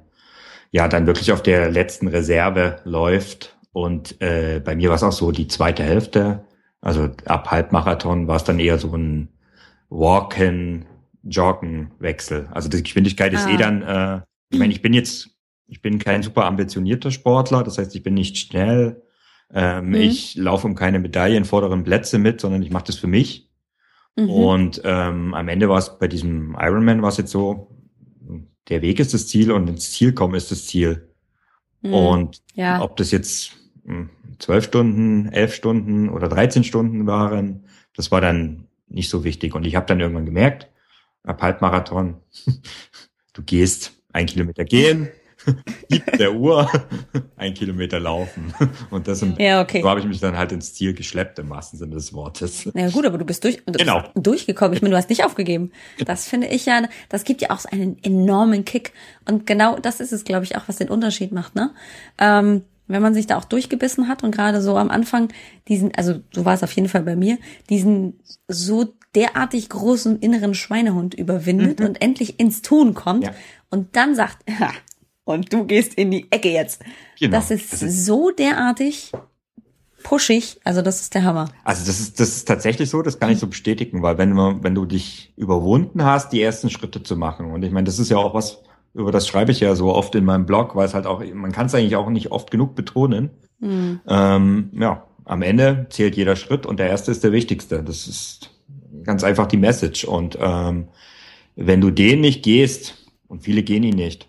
ja 0.70 0.88
dann 0.88 1.06
wirklich 1.06 1.32
auf 1.32 1.42
der 1.42 1.70
letzten 1.70 2.08
Reserve 2.08 2.76
läuft. 2.84 3.56
Und 3.72 4.20
äh, 4.20 4.60
bei 4.64 4.74
mir 4.74 4.88
war 4.88 4.96
es 4.96 5.02
auch 5.02 5.12
so, 5.12 5.30
die 5.30 5.48
zweite 5.48 5.82
Hälfte, 5.82 6.44
also 6.80 7.10
ab 7.26 7.50
Halbmarathon 7.50 8.26
war 8.26 8.36
es 8.36 8.44
dann 8.44 8.58
eher 8.58 8.78
so 8.78 8.94
ein 8.96 9.28
Walken, 9.90 10.86
Joggen 11.22 11.90
Wechsel. 11.98 12.48
Also 12.52 12.68
die 12.68 12.82
Geschwindigkeit 12.82 13.32
ist 13.32 13.46
eh 13.46 13.50
ah. 13.50 13.54
eh 13.54 13.56
dann, 13.56 13.82
äh, 13.82 14.20
ich 14.50 14.58
meine, 14.58 14.72
ich 14.72 14.82
bin 14.82 14.94
jetzt, 14.94 15.30
ich 15.66 15.82
bin 15.82 15.98
kein 15.98 16.22
super 16.22 16.46
ambitionierter 16.46 17.10
Sportler, 17.10 17.62
das 17.62 17.78
heißt, 17.78 17.94
ich 17.94 18.02
bin 18.02 18.14
nicht 18.14 18.38
schnell. 18.38 19.02
Ähm, 19.52 19.88
mhm. 19.88 19.94
Ich 19.94 20.36
laufe 20.36 20.66
um 20.66 20.74
keine 20.74 20.98
Medaillen, 20.98 21.44
vorderen 21.44 21.84
Plätze 21.84 22.18
mit, 22.18 22.40
sondern 22.40 22.62
ich 22.62 22.70
mache 22.70 22.84
das 22.86 22.96
für 22.96 23.08
mich. 23.08 23.50
Mhm. 24.16 24.30
Und 24.30 24.82
ähm, 24.84 25.34
am 25.34 25.48
Ende 25.48 25.68
war 25.68 25.78
es 25.78 25.98
bei 25.98 26.08
diesem 26.08 26.56
Ironman 26.58 27.02
war 27.02 27.10
es 27.10 27.18
jetzt 27.18 27.30
so, 27.30 27.68
der 28.70 28.82
Weg 28.82 29.00
ist 29.00 29.12
das 29.12 29.26
Ziel 29.26 29.52
und 29.52 29.68
ins 29.68 29.90
Ziel 29.90 30.12
kommen 30.12 30.34
ist 30.34 30.50
das 30.50 30.66
Ziel. 30.66 31.08
Mhm. 31.82 31.92
Und 31.92 32.42
ja. 32.54 32.80
ob 32.80 32.96
das 32.96 33.10
jetzt 33.10 33.52
hm, 33.84 34.10
zwölf 34.38 34.64
Stunden, 34.64 35.28
elf 35.32 35.54
Stunden 35.54 36.08
oder 36.08 36.28
13 36.28 36.64
Stunden 36.64 37.06
waren, 37.06 37.64
das 37.94 38.10
war 38.10 38.20
dann 38.20 38.68
nicht 38.88 39.10
so 39.10 39.24
wichtig. 39.24 39.54
Und 39.54 39.66
ich 39.66 39.76
habe 39.76 39.86
dann 39.86 40.00
irgendwann 40.00 40.26
gemerkt, 40.26 40.68
ab 41.24 41.42
Halbmarathon, 41.42 42.16
du 43.32 43.42
gehst 43.42 43.92
ein 44.12 44.26
Kilometer 44.26 44.64
gehen, 44.64 45.08
der 46.18 46.34
Uhr 46.34 46.70
ein 47.36 47.54
Kilometer 47.54 48.00
laufen. 48.00 48.52
Und 48.90 49.08
das 49.08 49.22
im, 49.22 49.36
ja, 49.38 49.60
okay. 49.60 49.82
so 49.82 49.88
habe 49.88 50.00
ich 50.00 50.06
mich 50.06 50.20
dann 50.20 50.36
halt 50.36 50.52
ins 50.52 50.74
Ziel 50.74 50.94
geschleppt, 50.94 51.38
im 51.38 51.50
wahrsten 51.50 51.78
Sinne 51.78 51.94
des 51.94 52.12
Wortes. 52.12 52.68
Na 52.74 52.82
ja, 52.82 52.90
gut, 52.90 53.06
aber 53.06 53.18
du 53.18 53.24
bist 53.24 53.44
durch, 53.44 53.62
du 53.64 53.72
genau. 53.72 54.02
bist 54.02 54.26
durchgekommen. 54.26 54.74
Ich 54.74 54.82
meine, 54.82 54.92
du 54.92 54.98
hast 54.98 55.08
nicht 55.08 55.24
aufgegeben. 55.24 55.72
Das 56.04 56.26
finde 56.26 56.48
ich 56.48 56.66
ja, 56.66 56.82
das 57.08 57.24
gibt 57.24 57.42
ja 57.42 57.50
auch 57.50 57.60
so 57.60 57.68
einen 57.70 57.96
enormen 58.02 58.64
Kick. 58.64 58.92
Und 59.26 59.46
genau 59.46 59.78
das 59.78 60.00
ist 60.00 60.12
es, 60.12 60.24
glaube 60.24 60.44
ich, 60.44 60.56
auch, 60.56 60.62
was 60.66 60.76
den 60.76 60.88
Unterschied 60.88 61.32
macht, 61.32 61.54
ne? 61.54 61.70
Ähm, 62.18 62.62
wenn 62.90 63.02
man 63.02 63.14
sich 63.14 63.28
da 63.28 63.38
auch 63.38 63.44
durchgebissen 63.44 64.08
hat 64.08 64.24
und 64.24 64.32
gerade 64.32 64.60
so 64.60 64.76
am 64.76 64.90
Anfang 64.90 65.28
diesen, 65.68 65.94
also 65.94 66.20
so 66.32 66.44
war 66.44 66.54
es 66.54 66.64
auf 66.64 66.72
jeden 66.72 66.88
Fall 66.88 67.02
bei 67.02 67.14
mir, 67.14 67.38
diesen 67.68 68.18
so 68.48 68.94
derartig 69.14 69.68
großen 69.68 70.18
inneren 70.18 70.54
Schweinehund 70.54 71.14
überwindet 71.14 71.80
mhm. 71.80 71.86
und 71.86 72.02
endlich 72.02 72.40
ins 72.40 72.62
Tun 72.62 72.94
kommt 72.94 73.24
ja. 73.24 73.30
und 73.70 73.96
dann 73.96 74.14
sagt, 74.14 74.38
ja, 74.48 74.70
und 75.24 75.52
du 75.52 75.64
gehst 75.64 75.94
in 75.94 76.10
die 76.10 76.30
Ecke 76.30 76.50
jetzt. 76.50 76.82
Genau. 77.18 77.36
Das, 77.36 77.50
ist 77.50 77.72
das 77.72 77.82
ist 77.82 78.06
so 78.06 78.30
derartig 78.30 79.12
pushig, 80.02 80.58
also 80.64 80.80
das 80.82 81.00
ist 81.02 81.14
der 81.14 81.24
Hammer. 81.24 81.50
Also 81.62 81.84
das 81.86 82.00
ist 82.00 82.18
das 82.20 82.28
ist 82.30 82.48
tatsächlich 82.48 82.88
so, 82.88 83.02
das 83.02 83.18
kann 83.20 83.30
ich 83.30 83.38
so 83.38 83.46
bestätigen, 83.46 84.02
weil 84.02 84.16
wenn 84.18 84.32
man 84.32 84.64
wenn 84.64 84.74
du 84.74 84.86
dich 84.86 85.32
überwunden 85.36 86.04
hast, 86.04 86.32
die 86.32 86.42
ersten 86.42 86.70
Schritte 86.70 87.02
zu 87.02 87.16
machen 87.16 87.50
und 87.52 87.62
ich 87.62 87.70
meine, 87.70 87.84
das 87.84 87.98
ist 87.98 88.10
ja 88.10 88.16
auch 88.16 88.34
was 88.34 88.62
über 88.94 89.12
das 89.12 89.28
schreibe 89.28 89.52
ich 89.52 89.60
ja 89.60 89.74
so 89.74 89.94
oft 89.94 90.14
in 90.14 90.24
meinem 90.24 90.46
Blog, 90.46 90.74
weil 90.74 90.86
es 90.86 90.94
halt 90.94 91.06
auch, 91.06 91.22
man 91.32 91.52
kann 91.52 91.66
es 91.66 91.74
eigentlich 91.74 91.96
auch 91.96 92.10
nicht 92.10 92.32
oft 92.32 92.50
genug 92.50 92.74
betonen. 92.74 93.30
Mhm. 93.60 94.00
Ähm, 94.06 94.70
ja, 94.72 95.06
am 95.24 95.42
Ende 95.42 95.86
zählt 95.90 96.16
jeder 96.16 96.36
Schritt 96.36 96.66
und 96.66 96.80
der 96.80 96.88
erste 96.88 97.12
ist 97.12 97.22
der 97.22 97.32
wichtigste. 97.32 97.82
Das 97.82 98.08
ist 98.08 98.50
ganz 99.04 99.22
einfach 99.22 99.46
die 99.46 99.58
Message. 99.58 100.04
Und 100.04 100.36
ähm, 100.40 100.88
wenn 101.54 101.80
du 101.80 101.90
den 101.90 102.20
nicht 102.20 102.42
gehst, 102.42 102.96
und 103.28 103.44
viele 103.44 103.62
gehen 103.62 103.84
ihn 103.84 103.94
nicht, 103.94 104.28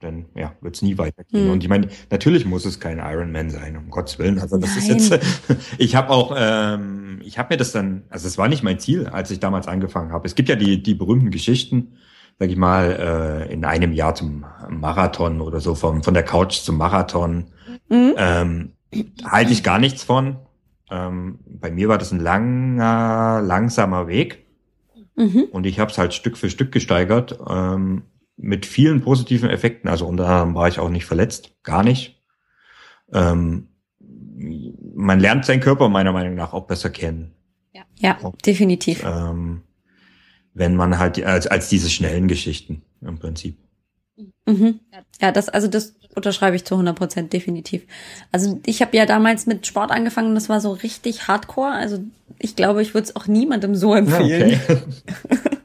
dann 0.00 0.26
ja, 0.34 0.52
wird 0.60 0.76
es 0.76 0.82
nie 0.82 0.98
weitergehen. 0.98 1.46
Mhm. 1.46 1.50
Und 1.52 1.62
ich 1.62 1.68
meine, 1.68 1.88
natürlich 2.10 2.44
muss 2.44 2.64
es 2.64 2.80
kein 2.80 2.98
Ironman 2.98 3.50
sein, 3.50 3.76
um 3.76 3.90
Gottes 3.90 4.18
Willen. 4.18 4.38
Also 4.38 4.56
das 4.56 4.76
Nein. 4.76 4.96
ist 4.96 5.10
jetzt, 5.10 5.24
ich 5.78 5.96
habe 5.96 6.10
auch, 6.10 6.34
ähm, 6.36 7.20
ich 7.24 7.38
habe 7.38 7.54
mir 7.54 7.56
das 7.56 7.72
dann, 7.72 8.04
also 8.08 8.26
es 8.26 8.38
war 8.38 8.48
nicht 8.48 8.62
mein 8.62 8.78
Ziel, 8.78 9.06
als 9.06 9.30
ich 9.30 9.40
damals 9.40 9.66
angefangen 9.66 10.12
habe. 10.12 10.26
Es 10.26 10.34
gibt 10.34 10.48
ja 10.48 10.56
die, 10.56 10.82
die 10.82 10.94
berühmten 10.94 11.30
Geschichten, 11.30 11.94
sag 12.38 12.48
ich 12.50 12.56
mal, 12.56 13.46
äh, 13.48 13.52
in 13.52 13.64
einem 13.64 13.92
Jahr 13.92 14.14
zum 14.14 14.44
Marathon 14.68 15.40
oder 15.40 15.60
so, 15.60 15.74
vom, 15.74 16.02
von 16.02 16.14
der 16.14 16.22
Couch 16.22 16.60
zum 16.60 16.76
Marathon. 16.76 17.46
Mhm. 17.88 18.14
Ähm, 18.16 18.72
halte 19.24 19.52
ich 19.52 19.62
gar 19.62 19.78
nichts 19.78 20.04
von. 20.04 20.36
Ähm, 20.90 21.40
bei 21.46 21.70
mir 21.70 21.88
war 21.88 21.98
das 21.98 22.12
ein 22.12 22.20
langer, 22.20 23.42
langsamer 23.42 24.06
Weg. 24.06 24.46
Mhm. 25.16 25.48
Und 25.50 25.66
ich 25.66 25.80
habe 25.80 25.90
es 25.90 25.98
halt 25.98 26.14
Stück 26.14 26.36
für 26.36 26.48
Stück 26.48 26.70
gesteigert, 26.70 27.38
ähm, 27.48 28.02
mit 28.38 28.64
vielen 28.64 29.02
positiven 29.02 29.50
Effekten. 29.50 29.90
Also 29.90 30.06
unter 30.06 30.26
anderem 30.26 30.54
war 30.54 30.68
ich 30.68 30.78
auch 30.78 30.88
nicht 30.88 31.04
verletzt, 31.04 31.52
gar 31.62 31.82
nicht. 31.82 32.22
Ähm, 33.12 33.68
man 34.94 35.20
lernt 35.20 35.44
seinen 35.44 35.60
Körper 35.60 35.88
meiner 35.88 36.12
Meinung 36.12 36.34
nach 36.34 36.52
auch 36.52 36.66
besser 36.66 36.90
kennen. 36.90 37.34
Ja, 37.72 37.82
ja 37.98 38.32
definitiv. 38.46 39.04
Ähm, 39.04 39.62
wenn 40.54 40.76
man 40.76 40.98
halt 40.98 41.22
als, 41.24 41.46
als 41.46 41.68
diese 41.68 41.90
schnellen 41.90 42.28
Geschichten 42.28 42.82
im 43.00 43.18
Prinzip. 43.18 43.58
Mhm. 44.46 44.80
Ja, 45.20 45.32
das, 45.32 45.48
also 45.48 45.68
das 45.68 45.94
unterschreibe 46.14 46.56
ich 46.56 46.64
zu 46.64 46.74
100 46.74 46.96
Prozent 46.96 47.32
definitiv. 47.32 47.86
Also 48.32 48.60
ich 48.66 48.82
habe 48.82 48.96
ja 48.96 49.06
damals 49.06 49.46
mit 49.46 49.66
Sport 49.66 49.90
angefangen, 49.90 50.34
das 50.34 50.48
war 50.48 50.60
so 50.60 50.72
richtig 50.72 51.28
Hardcore. 51.28 51.72
Also 51.72 51.98
ich 52.38 52.56
glaube, 52.56 52.82
ich 52.82 52.94
würde 52.94 53.06
es 53.06 53.16
auch 53.16 53.26
niemandem 53.26 53.74
so 53.74 53.94
empfehlen. 53.94 54.50
Ja, 54.50 54.58
okay. 54.74 55.58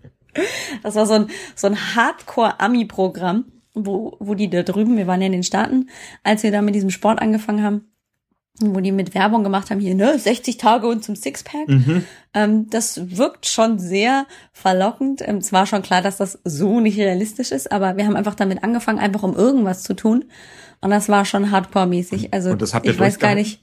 Das 0.84 0.96
war 0.96 1.06
so 1.06 1.13
ein, 1.13 1.28
so 1.56 1.68
ein 1.68 1.96
Hardcore-Ami-Programm, 1.96 3.46
wo, 3.74 4.18
wo 4.20 4.36
die 4.36 4.50
da 4.50 4.63
drüben, 4.63 4.98
wir 4.98 5.08
waren 5.08 5.22
ja 5.22 5.28
in 5.28 5.34
den 5.34 5.44
Staaten, 5.44 5.90
als 6.24 6.44
wir 6.44 6.52
da 6.52 6.62
mit 6.62 6.75
diesem 6.75 6.90
Sport 6.90 7.22
angefangen 7.22 7.63
haben, 7.63 7.94
wo 8.60 8.80
die 8.80 8.92
mit 8.92 9.16
Werbung 9.16 9.44
gemacht 9.44 9.72
haben, 9.72 9.80
hier, 9.80 9.96
ne, 9.96 10.18
60 10.18 10.58
Tage 10.58 10.88
und 10.88 11.04
zum 11.04 11.16
Sixpack. 11.16 11.68
Mhm. 11.68 12.06
Ähm, 12.36 12.70
das 12.70 13.18
wirkt 13.18 13.48
schon 13.48 13.80
sehr 13.80 14.28
verlockend. 14.52 15.28
Ähm, 15.28 15.38
es 15.38 15.52
war 15.52 15.65
schon 15.65 15.82
klar, 15.82 16.04
dass 16.04 16.17
das 16.17 16.39
so 16.43 16.80
nicht 16.80 17.00
realistisch 17.00 17.52
ist, 17.52 17.72
aber 17.72 17.98
wir 17.98 18.06
haben 18.06 18.15
einfach 18.15 18.36
damit 18.36 18.63
angefangen, 18.63 19.00
einfach 19.00 19.24
um 19.24 19.36
irgendwas 19.36 19.82
zu 19.82 19.96
tun. 19.96 20.26
Und 20.82 20.91
das 20.91 21.10
war 21.10 21.26
schon 21.26 21.50
hardcore-mäßig. 21.50 22.32
Also 22.32 22.56
ich 22.84 23.00
weiß 23.00 23.17
gar 23.17 23.36
nicht. 23.36 23.62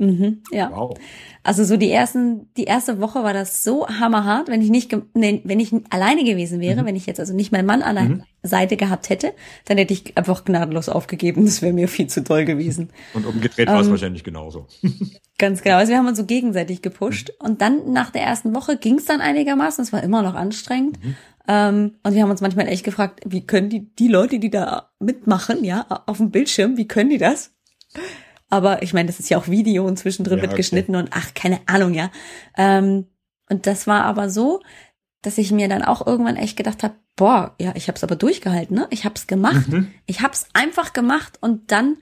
Mhm, 0.00 0.42
ja. 0.50 0.70
Wow. 0.74 0.96
Also 1.42 1.62
so 1.64 1.76
die 1.76 1.90
ersten, 1.90 2.52
die 2.56 2.64
erste 2.64 3.00
Woche 3.00 3.22
war 3.22 3.34
das 3.34 3.62
so 3.62 3.86
hammerhart, 3.86 4.48
wenn 4.48 4.62
ich 4.62 4.70
nicht, 4.70 4.96
nee, 5.14 5.42
wenn 5.44 5.60
ich 5.60 5.72
alleine 5.90 6.24
gewesen 6.24 6.60
wäre, 6.60 6.82
mhm. 6.82 6.86
wenn 6.86 6.96
ich 6.96 7.04
jetzt 7.04 7.20
also 7.20 7.34
nicht 7.34 7.52
meinen 7.52 7.66
Mann 7.66 7.82
an 7.82 7.94
der 7.96 8.04
mhm. 8.04 8.22
Seite 8.42 8.78
gehabt 8.78 9.10
hätte, 9.10 9.34
dann 9.66 9.76
hätte 9.76 9.92
ich 9.92 10.16
einfach 10.16 10.44
gnadenlos 10.44 10.88
aufgegeben. 10.88 11.44
Das 11.44 11.60
wäre 11.60 11.74
mir 11.74 11.86
viel 11.86 12.06
zu 12.06 12.22
doll 12.22 12.46
gewesen. 12.46 12.88
Und 13.12 13.26
umgedreht 13.26 13.68
war 13.68 13.80
es 13.80 13.86
ähm, 13.86 13.92
wahrscheinlich 13.92 14.24
genauso. 14.24 14.68
Ganz 15.38 15.62
genau. 15.62 15.76
Also 15.76 15.90
wir 15.90 15.98
haben 15.98 16.08
uns 16.08 16.18
so 16.18 16.24
gegenseitig 16.24 16.80
gepusht. 16.80 17.32
Mhm. 17.38 17.46
Und 17.46 17.60
dann 17.60 17.92
nach 17.92 18.10
der 18.10 18.22
ersten 18.22 18.54
Woche 18.54 18.78
ging 18.78 18.96
es 18.96 19.04
dann 19.04 19.20
einigermaßen. 19.20 19.84
Es 19.84 19.92
war 19.92 20.02
immer 20.02 20.22
noch 20.22 20.34
anstrengend. 20.34 21.02
Mhm. 21.04 21.16
Ähm, 21.46 21.92
und 22.02 22.14
wir 22.14 22.22
haben 22.22 22.30
uns 22.30 22.40
manchmal 22.40 22.68
echt 22.68 22.84
gefragt, 22.84 23.20
wie 23.26 23.46
können 23.46 23.68
die, 23.68 23.94
die 23.94 24.08
Leute, 24.08 24.38
die 24.38 24.50
da 24.50 24.90
mitmachen, 24.98 25.62
ja, 25.62 25.86
auf 26.06 26.16
dem 26.16 26.30
Bildschirm, 26.30 26.78
wie 26.78 26.88
können 26.88 27.10
die 27.10 27.18
das? 27.18 27.52
Aber 28.50 28.82
ich 28.82 28.92
meine, 28.92 29.06
das 29.06 29.20
ist 29.20 29.30
ja 29.30 29.38
auch 29.38 29.48
Video 29.48 29.86
und 29.86 29.98
zwischendrin 29.98 30.38
ja, 30.38 30.42
wird 30.42 30.56
geschnitten 30.56 30.96
und 30.96 31.10
ach, 31.12 31.34
keine 31.34 31.60
Ahnung, 31.66 31.94
ja. 31.94 32.10
Ähm, 32.56 33.06
und 33.48 33.66
das 33.66 33.86
war 33.86 34.04
aber 34.04 34.28
so, 34.28 34.60
dass 35.22 35.38
ich 35.38 35.52
mir 35.52 35.68
dann 35.68 35.82
auch 35.82 36.06
irgendwann 36.06 36.36
echt 36.36 36.56
gedacht 36.56 36.82
habe, 36.82 36.94
boah, 37.16 37.54
ja, 37.60 37.72
ich 37.74 37.88
habe 37.88 37.96
es 37.96 38.04
aber 38.04 38.16
durchgehalten, 38.16 38.74
ne? 38.74 38.86
Ich 38.90 39.04
habe 39.04 39.14
es 39.14 39.26
gemacht. 39.26 39.68
Mhm. 39.68 39.90
Ich 40.06 40.20
habe 40.20 40.32
es 40.32 40.46
einfach 40.52 40.92
gemacht 40.92 41.38
und 41.40 41.70
dann 41.70 41.98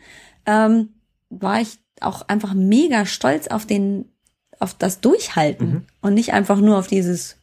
ähm, 0.47 0.91
war 1.29 1.61
ich 1.61 1.79
auch 2.01 2.23
einfach 2.29 2.55
mega 2.55 3.05
stolz 3.07 3.49
auf 3.49 3.67
den, 3.67 4.07
auf 4.59 4.75
das 4.75 5.01
Durchhalten 5.01 5.69
mhm. 5.69 5.87
und 6.01 6.15
nicht 6.15 6.33
einfach 6.33 6.61
nur 6.61 6.79
auf 6.79 6.87
dieses, 6.87 7.37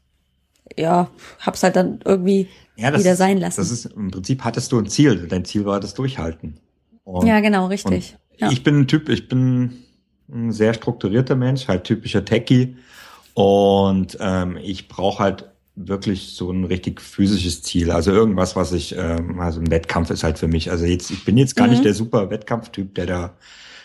ja, 0.77 1.09
hab's 1.39 1.63
halt 1.63 1.75
dann 1.75 1.99
irgendwie 2.05 2.47
ja, 2.77 2.97
wieder 2.97 3.15
sein 3.15 3.37
lassen. 3.37 3.61
Das 3.61 3.71
ist 3.71 3.85
im 3.85 4.11
Prinzip 4.11 4.43
hattest 4.43 4.71
du 4.71 4.79
ein 4.79 4.87
Ziel. 4.87 5.27
Dein 5.27 5.45
Ziel 5.45 5.65
war 5.65 5.79
das 5.79 5.93
Durchhalten. 5.93 6.59
Und, 7.03 7.27
ja, 7.27 7.39
genau, 7.39 7.67
richtig. 7.67 8.17
Ja. 8.37 8.51
Ich 8.51 8.63
bin 8.63 8.81
ein 8.81 8.87
Typ, 8.87 9.09
ich 9.09 9.27
bin 9.27 9.83
ein 10.31 10.51
sehr 10.51 10.73
strukturierter 10.73 11.35
Mensch, 11.35 11.67
halt 11.67 11.83
typischer 11.83 12.25
Techie. 12.25 12.77
Und 13.33 14.17
ähm, 14.19 14.57
ich 14.61 14.87
brauche 14.87 15.23
halt 15.23 15.45
wirklich 15.75 16.35
so 16.35 16.51
ein 16.51 16.63
richtig 16.63 17.01
physisches 17.01 17.61
Ziel. 17.61 17.91
Also 17.91 18.11
irgendwas, 18.11 18.55
was 18.55 18.71
ich, 18.71 18.95
ähm, 18.97 19.39
also 19.39 19.59
ein 19.59 19.69
Wettkampf 19.69 20.09
ist 20.09 20.23
halt 20.23 20.39
für 20.39 20.47
mich. 20.47 20.71
Also 20.71 20.85
jetzt, 20.85 21.11
ich 21.11 21.25
bin 21.25 21.37
jetzt 21.37 21.55
gar 21.55 21.67
mhm. 21.67 21.73
nicht 21.73 21.85
der 21.85 21.93
super 21.93 22.29
Wettkampftyp, 22.29 22.95
der 22.95 23.05
da 23.05 23.33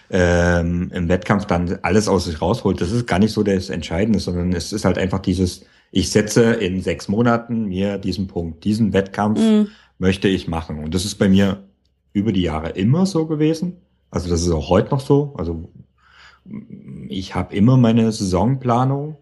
ähm, 0.08 0.90
im 0.94 1.08
Wettkampf 1.08 1.46
dann 1.46 1.78
alles 1.82 2.08
aus 2.08 2.26
sich 2.26 2.40
rausholt. 2.40 2.80
Das 2.80 2.92
ist 2.92 3.06
gar 3.06 3.18
nicht 3.18 3.32
so 3.32 3.42
das 3.42 3.70
Entscheidende, 3.70 4.20
sondern 4.20 4.52
es 4.52 4.72
ist 4.72 4.84
halt 4.84 4.98
einfach 4.98 5.18
dieses, 5.18 5.64
ich 5.90 6.10
setze 6.10 6.52
in 6.52 6.80
sechs 6.80 7.08
Monaten 7.08 7.66
mir 7.66 7.98
diesen 7.98 8.28
Punkt, 8.28 8.64
diesen 8.64 8.92
Wettkampf 8.92 9.40
mhm. 9.40 9.68
möchte 9.98 10.28
ich 10.28 10.46
machen. 10.46 10.82
Und 10.82 10.94
das 10.94 11.04
ist 11.04 11.16
bei 11.16 11.28
mir 11.28 11.64
über 12.12 12.32
die 12.32 12.42
Jahre 12.42 12.70
immer 12.70 13.06
so 13.06 13.26
gewesen. 13.26 13.78
Also 14.10 14.28
das 14.28 14.42
ist 14.42 14.50
auch 14.50 14.68
heute 14.68 14.90
noch 14.90 15.00
so. 15.00 15.34
Also 15.36 15.70
ich 17.08 17.34
habe 17.34 17.54
immer 17.54 17.76
meine 17.76 18.10
Saisonplanung 18.10 19.16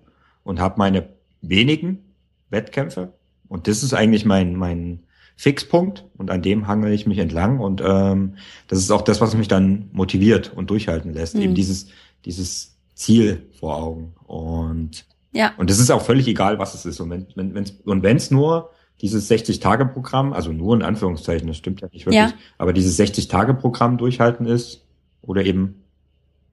und 0.45 0.61
habe 0.61 0.79
meine 0.79 1.09
wenigen 1.43 2.15
Wettkämpfe. 2.51 3.13
Und 3.49 3.67
das 3.67 3.83
ist 3.83 3.95
eigentlich 3.95 4.25
mein, 4.25 4.57
mein 4.57 5.01
Fixpunkt 5.37 6.05
und 6.17 6.31
an 6.31 6.43
dem 6.43 6.67
hangel 6.67 6.93
ich 6.93 7.07
mich 7.07 7.19
entlang. 7.19 7.61
Und 7.61 7.83
ähm, 7.85 8.37
das 8.67 8.79
ist 8.79 8.91
auch 8.91 9.03
das, 9.03 9.21
was 9.21 9.37
mich 9.37 9.49
dann 9.49 9.89
motiviert 9.93 10.53
und 10.55 10.71
durchhalten 10.71 11.13
lässt. 11.13 11.35
Mhm. 11.35 11.43
Eben 11.43 11.55
dieses, 11.55 11.87
dieses 12.25 12.77
Ziel 12.95 13.47
vor 13.59 13.77
Augen. 13.77 14.15
Und 14.27 15.07
ja. 15.33 15.53
Und 15.57 15.71
das 15.71 15.79
ist 15.79 15.91
auch 15.91 16.03
völlig 16.03 16.27
egal, 16.27 16.59
was 16.59 16.75
es 16.75 16.87
ist. 16.87 17.01
Und 17.01 17.11
wenn 17.11 17.27
wenn 17.35 17.55
wenn's, 17.55 17.71
und 17.85 18.03
wenn 18.03 18.17
es 18.17 18.31
nur 18.31 18.71
dieses 19.01 19.31
60-Tage-Programm, 19.31 20.33
also 20.33 20.53
nur 20.53 20.75
in 20.75 20.83
Anführungszeichen, 20.83 21.47
das 21.47 21.57
stimmt 21.57 21.81
ja 21.81 21.89
nicht 21.93 22.07
wirklich, 22.07 22.17
ja. 22.17 22.33
aber 22.59 22.73
dieses 22.73 22.99
60-Tage-Programm 22.99 23.99
durchhalten 23.99 24.47
ist 24.47 24.85
oder 25.23 25.45
eben 25.45 25.85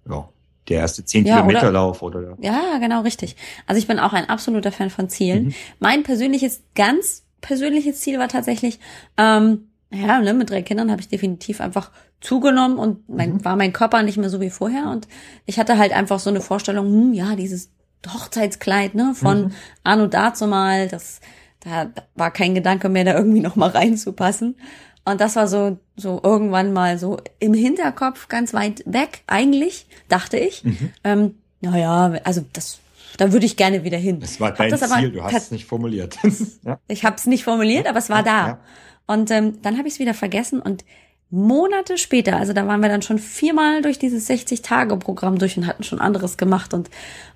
ja, 0.07 0.29
der 0.67 0.79
erste 0.79 1.03
10 1.03 1.25
ja, 1.25 1.35
Kilometerlauf 1.35 2.01
oder, 2.01 2.19
oder 2.19 2.37
Ja, 2.39 2.77
genau, 2.79 3.01
richtig. 3.01 3.35
Also 3.65 3.79
ich 3.79 3.87
bin 3.87 3.99
auch 3.99 4.13
ein 4.13 4.29
absoluter 4.29 4.71
Fan 4.71 4.89
von 4.89 5.09
Zielen. 5.09 5.45
Mhm. 5.45 5.53
Mein 5.79 6.03
persönliches, 6.03 6.63
ganz 6.75 7.23
persönliches 7.41 7.99
Ziel 7.99 8.19
war 8.19 8.27
tatsächlich, 8.27 8.79
ähm, 9.17 9.67
ja, 9.91 10.19
ne, 10.19 10.33
mit 10.33 10.49
drei 10.49 10.61
Kindern 10.61 10.91
habe 10.91 11.01
ich 11.01 11.07
definitiv 11.07 11.61
einfach 11.61 11.91
zugenommen 12.21 12.77
und 12.77 13.07
mein, 13.07 13.33
mhm. 13.33 13.45
war 13.45 13.55
mein 13.55 13.73
Körper 13.73 14.01
nicht 14.03 14.17
mehr 14.17 14.29
so 14.29 14.41
wie 14.41 14.49
vorher 14.49 14.89
und 14.89 15.07
ich 15.45 15.59
hatte 15.59 15.77
halt 15.77 15.93
einfach 15.93 16.19
so 16.19 16.29
eine 16.29 16.41
Vorstellung, 16.41 16.87
hm, 16.87 17.13
ja, 17.13 17.35
dieses 17.35 17.71
Hochzeitskleid, 18.07 18.95
ne, 18.95 19.13
von 19.15 19.45
mhm. 19.45 19.51
Anno 19.83 20.07
dazu 20.07 20.47
mal, 20.47 20.87
das 20.87 21.21
da 21.65 21.91
war 22.15 22.31
kein 22.31 22.55
Gedanke 22.55 22.89
mehr, 22.89 23.03
da 23.03 23.15
irgendwie 23.15 23.41
noch 23.41 23.55
mal 23.55 23.69
reinzupassen. 23.69 24.55
Und 25.03 25.21
das 25.21 25.35
war 25.35 25.47
so, 25.47 25.77
so 25.95 26.19
irgendwann 26.23 26.73
mal 26.73 26.97
so 26.97 27.17
im 27.39 27.53
Hinterkopf 27.53 28.27
ganz 28.27 28.53
weit 28.53 28.83
weg, 28.85 29.23
eigentlich, 29.27 29.87
dachte 30.07 30.37
ich. 30.37 30.63
Mhm. 30.63 30.91
Ähm, 31.03 31.35
naja, 31.61 32.13
also 32.23 32.43
das, 32.53 32.79
da 33.17 33.31
würde 33.31 33.45
ich 33.45 33.55
gerne 33.55 33.83
wieder 33.83 33.97
hin. 33.97 34.19
Das 34.19 34.39
war 34.39 34.51
dein 34.51 34.71
das 34.71 34.89
Ziel, 34.89 35.11
du 35.11 35.23
hast 35.23 35.35
es 35.35 35.51
nicht 35.51 35.65
formuliert. 35.65 36.17
ja? 36.63 36.79
Ich 36.87 37.03
habe 37.03 37.17
es 37.17 37.27
nicht 37.27 37.43
formuliert, 37.43 37.87
aber 37.87 37.99
es 37.99 38.09
war 38.09 38.23
da. 38.23 38.47
Ja. 38.47 38.59
Und 39.07 39.29
ähm, 39.29 39.61
dann 39.61 39.77
habe 39.77 39.87
ich 39.87 39.95
es 39.95 39.99
wieder 39.99 40.15
vergessen 40.15 40.59
und 40.59 40.83
Monate 41.29 41.97
später, 41.97 42.37
also 42.37 42.53
da 42.53 42.67
waren 42.67 42.81
wir 42.81 42.89
dann 42.89 43.01
schon 43.01 43.19
viermal 43.19 43.81
durch 43.81 43.99
dieses 43.99 44.29
60-Tage-Programm 44.29 45.37
durch 45.37 45.57
und 45.57 45.67
hatten 45.67 45.83
schon 45.83 45.99
anderes 45.99 46.37
gemacht. 46.37 46.73
Und 46.73 46.89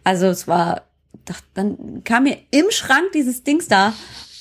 also 0.04 0.28
es 0.28 0.48
war, 0.48 0.84
dann 1.54 2.04
kam 2.04 2.24
mir 2.24 2.38
im 2.52 2.72
Schrank 2.72 3.12
dieses 3.14 3.44
Dings 3.44 3.68
da 3.68 3.94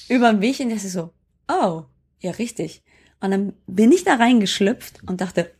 über 0.08 0.32
den 0.32 0.40
Weg 0.40 0.60
und 0.60 0.70
ich 0.70 0.82
so, 0.90 1.12
oh, 1.48 1.84
ja, 2.20 2.30
richtig. 2.32 2.82
Und 3.20 3.30
dann 3.30 3.52
bin 3.66 3.92
ich 3.92 4.04
da 4.04 4.14
reingeschlüpft 4.14 5.02
und 5.06 5.20
dachte, 5.20 5.50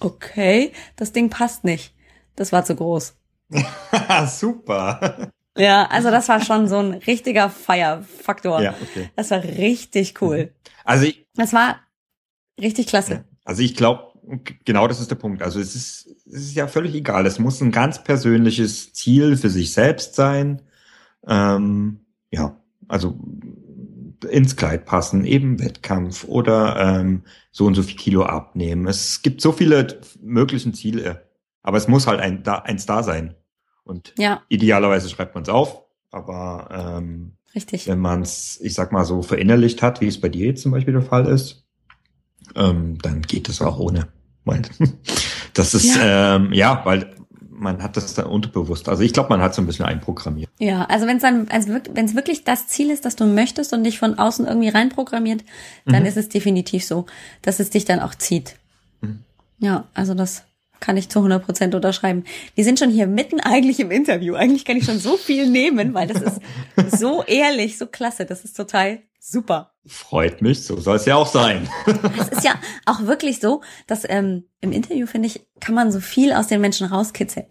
okay, 0.00 0.72
das 0.96 1.12
Ding 1.12 1.30
passt 1.30 1.64
nicht. 1.64 1.94
Das 2.36 2.52
war 2.52 2.64
zu 2.64 2.76
groß. 2.76 3.16
Super. 4.26 5.30
Ja, 5.56 5.86
also 5.86 6.10
das 6.10 6.28
war 6.28 6.44
schon 6.44 6.68
so 6.68 6.78
ein 6.78 6.94
richtiger 6.94 7.48
Feierfaktor. 7.48 8.60
Ja, 8.60 8.74
okay. 8.82 9.10
Das 9.14 9.30
war 9.30 9.42
richtig 9.42 10.20
cool. 10.20 10.52
Also 10.84 11.06
ich, 11.06 11.26
das 11.34 11.52
war 11.52 11.80
richtig 12.60 12.88
klasse. 12.88 13.24
Also 13.44 13.62
ich 13.62 13.76
glaube, 13.76 14.13
genau 14.64 14.88
das 14.88 15.00
ist 15.00 15.10
der 15.10 15.16
Punkt. 15.16 15.42
Also 15.42 15.60
es 15.60 15.74
ist, 15.74 16.08
es 16.26 16.42
ist 16.42 16.54
ja 16.54 16.66
völlig 16.66 16.94
egal. 16.94 17.26
Es 17.26 17.38
muss 17.38 17.60
ein 17.60 17.72
ganz 17.72 18.02
persönliches 18.02 18.92
Ziel 18.92 19.36
für 19.36 19.50
sich 19.50 19.72
selbst 19.72 20.14
sein. 20.14 20.62
Ähm, 21.26 22.00
ja, 22.30 22.56
also 22.88 23.18
ins 24.30 24.56
Kleid 24.56 24.86
passen, 24.86 25.24
eben 25.24 25.60
Wettkampf 25.60 26.24
oder 26.24 26.76
ähm, 27.00 27.22
so 27.50 27.66
und 27.66 27.74
so 27.74 27.82
viel 27.82 27.96
Kilo 27.96 28.24
abnehmen. 28.24 28.86
Es 28.86 29.22
gibt 29.22 29.40
so 29.40 29.52
viele 29.52 30.00
möglichen 30.20 30.74
Ziele, 30.74 31.28
aber 31.62 31.76
es 31.76 31.88
muss 31.88 32.06
halt 32.06 32.20
ein, 32.20 32.42
da, 32.42 32.56
eins 32.56 32.86
da 32.86 33.02
sein. 33.02 33.34
Und 33.84 34.14
ja. 34.18 34.42
idealerweise 34.48 35.08
schreibt 35.10 35.34
man 35.34 35.42
es 35.42 35.50
auf, 35.50 35.82
aber 36.10 36.96
ähm, 36.98 37.36
Richtig. 37.54 37.86
wenn 37.86 37.98
man 37.98 38.22
es, 38.22 38.58
ich 38.62 38.74
sag 38.74 38.92
mal 38.92 39.04
so, 39.04 39.22
verinnerlicht 39.22 39.82
hat, 39.82 40.00
wie 40.00 40.08
es 40.08 40.20
bei 40.20 40.28
dir 40.28 40.46
jetzt 40.46 40.62
zum 40.62 40.72
Beispiel 40.72 40.94
der 40.94 41.02
Fall 41.02 41.26
ist, 41.26 41.63
ähm, 42.54 42.98
dann 43.02 43.22
geht 43.22 43.48
es 43.48 43.60
auch 43.62 43.78
ohne. 43.78 44.08
Das 45.54 45.72
ist 45.72 45.96
ja, 45.96 46.36
ähm, 46.36 46.52
ja 46.52 46.82
weil 46.84 47.14
man 47.48 47.82
hat 47.82 47.96
das 47.96 48.14
dann 48.14 48.26
unterbewusst. 48.26 48.88
Also 48.88 49.02
ich 49.02 49.12
glaube, 49.12 49.28
man 49.28 49.40
hat 49.40 49.54
so 49.54 49.62
ein 49.62 49.66
bisschen 49.66 49.84
einprogrammiert. 49.84 50.50
Ja, 50.58 50.84
also 50.86 51.06
wenn 51.06 51.16
es 51.16 51.22
dann, 51.22 51.48
also 51.48 51.72
wenn 51.92 52.04
es 52.04 52.14
wirklich 52.14 52.44
das 52.44 52.66
Ziel 52.66 52.90
ist, 52.90 53.04
das 53.04 53.16
du 53.16 53.24
möchtest 53.24 53.72
und 53.72 53.84
dich 53.84 53.98
von 53.98 54.18
außen 54.18 54.46
irgendwie 54.46 54.68
reinprogrammiert, 54.68 55.44
dann 55.86 56.00
mhm. 56.02 56.08
ist 56.08 56.16
es 56.16 56.28
definitiv 56.28 56.84
so, 56.84 57.06
dass 57.42 57.60
es 57.60 57.70
dich 57.70 57.84
dann 57.84 58.00
auch 58.00 58.14
zieht. 58.14 58.56
Mhm. 59.00 59.20
Ja, 59.58 59.84
also 59.94 60.14
das 60.14 60.42
kann 60.80 60.96
ich 60.96 61.08
zu 61.08 61.20
100 61.20 61.44
Prozent 61.44 61.74
unterschreiben. 61.74 62.24
Wir 62.54 62.64
sind 62.64 62.78
schon 62.78 62.90
hier 62.90 63.06
mitten 63.06 63.40
eigentlich 63.40 63.80
im 63.80 63.90
Interview. 63.90 64.34
Eigentlich 64.34 64.64
kann 64.64 64.76
ich 64.76 64.84
schon 64.84 64.98
so 64.98 65.16
viel 65.16 65.48
nehmen, 65.48 65.94
weil 65.94 66.08
das 66.08 66.20
ist 66.20 66.40
so 66.98 67.22
ehrlich, 67.22 67.78
so 67.78 67.86
klasse. 67.86 68.26
Das 68.26 68.44
ist 68.44 68.56
total 68.56 68.98
super. 69.24 69.72
Freut 69.86 70.42
mich, 70.42 70.64
so 70.64 70.78
soll 70.80 70.96
es 70.96 71.04
ja 71.06 71.16
auch 71.16 71.26
sein. 71.26 71.68
Es 72.18 72.28
ist 72.28 72.44
ja 72.44 72.54
auch 72.86 73.02
wirklich 73.02 73.40
so, 73.40 73.62
dass 73.86 74.08
ähm, 74.08 74.44
im 74.60 74.72
Interview, 74.72 75.06
finde 75.06 75.26
ich, 75.26 75.46
kann 75.60 75.74
man 75.74 75.92
so 75.92 76.00
viel 76.00 76.32
aus 76.32 76.46
den 76.46 76.60
Menschen 76.60 76.86
rauskitzeln. 76.86 77.46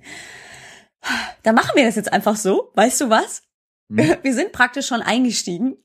Da 1.44 1.52
machen 1.52 1.72
wir 1.76 1.86
das 1.86 1.96
jetzt 1.96 2.14
einfach 2.14 2.36
so, 2.36 2.72
weißt 2.76 3.02
du 3.02 3.10
was? 3.10 3.44
Hm. 3.90 4.16
Wir 4.24 4.34
sind 4.34 4.52
praktisch 4.52 4.88
schon 4.88 5.02
eingestiegen. 5.02 5.76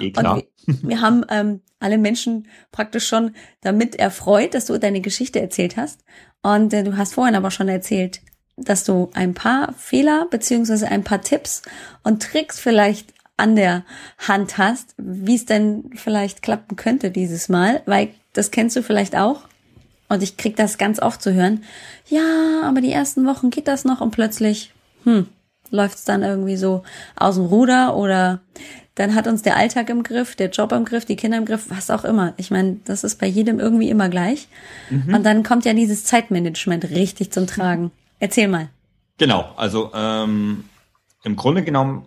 Eh 0.00 0.12
klar. 0.12 0.34
Und 0.34 0.46
wir, 0.66 0.88
wir 0.88 1.00
haben 1.00 1.24
ähm, 1.28 1.60
alle 1.80 1.98
Menschen 1.98 2.46
praktisch 2.70 3.08
schon 3.08 3.34
damit 3.60 3.96
erfreut, 3.96 4.54
dass 4.54 4.66
du 4.66 4.78
deine 4.78 5.00
Geschichte 5.00 5.40
erzählt 5.40 5.76
hast. 5.76 6.04
Und 6.42 6.72
äh, 6.72 6.84
du 6.84 6.96
hast 6.96 7.14
vorhin 7.14 7.34
aber 7.34 7.50
schon 7.50 7.68
erzählt, 7.68 8.20
dass 8.56 8.84
du 8.84 9.10
ein 9.14 9.34
paar 9.34 9.74
Fehler 9.76 10.28
beziehungsweise 10.30 10.88
ein 10.88 11.02
paar 11.02 11.20
Tipps 11.20 11.62
und 12.04 12.22
Tricks 12.22 12.60
vielleicht 12.60 13.12
an 13.36 13.56
der 13.56 13.84
Hand 14.18 14.58
hast, 14.58 14.94
wie 14.98 15.34
es 15.34 15.46
denn 15.46 15.90
vielleicht 15.94 16.42
klappen 16.42 16.76
könnte 16.76 17.10
dieses 17.10 17.48
Mal, 17.48 17.82
weil 17.86 18.10
das 18.32 18.50
kennst 18.50 18.76
du 18.76 18.82
vielleicht 18.82 19.16
auch. 19.16 19.42
Und 20.08 20.22
ich 20.22 20.36
krieg 20.36 20.56
das 20.56 20.78
ganz 20.78 21.00
oft 21.00 21.22
zu 21.22 21.32
hören. 21.32 21.64
Ja, 22.08 22.62
aber 22.64 22.80
die 22.80 22.92
ersten 22.92 23.26
Wochen 23.26 23.50
geht 23.50 23.66
das 23.66 23.84
noch 23.84 24.00
und 24.00 24.10
plötzlich, 24.10 24.72
hm, 25.04 25.26
läuft 25.70 25.98
es 25.98 26.04
dann 26.04 26.22
irgendwie 26.22 26.56
so 26.56 26.82
aus 27.16 27.36
dem 27.36 27.46
Ruder 27.46 27.96
oder 27.96 28.40
dann 28.94 29.14
hat 29.14 29.26
uns 29.26 29.40
der 29.40 29.56
Alltag 29.56 29.88
im 29.88 30.02
Griff, 30.02 30.36
der 30.36 30.50
Job 30.50 30.72
im 30.72 30.84
Griff, 30.84 31.06
die 31.06 31.16
Kinder 31.16 31.38
im 31.38 31.46
Griff, 31.46 31.70
was 31.70 31.90
auch 31.90 32.04
immer. 32.04 32.34
Ich 32.36 32.50
meine, 32.50 32.76
das 32.84 33.04
ist 33.04 33.18
bei 33.18 33.26
jedem 33.26 33.58
irgendwie 33.58 33.88
immer 33.88 34.10
gleich. 34.10 34.48
Mhm. 34.90 35.14
Und 35.14 35.24
dann 35.24 35.42
kommt 35.42 35.64
ja 35.64 35.72
dieses 35.72 36.04
Zeitmanagement 36.04 36.90
richtig 36.90 37.32
zum 37.32 37.46
Tragen. 37.46 37.90
Erzähl 38.18 38.48
mal. 38.48 38.68
Genau, 39.16 39.50
also 39.56 39.90
ähm, 39.94 40.64
im 41.24 41.36
Grunde 41.36 41.62
genommen 41.62 42.06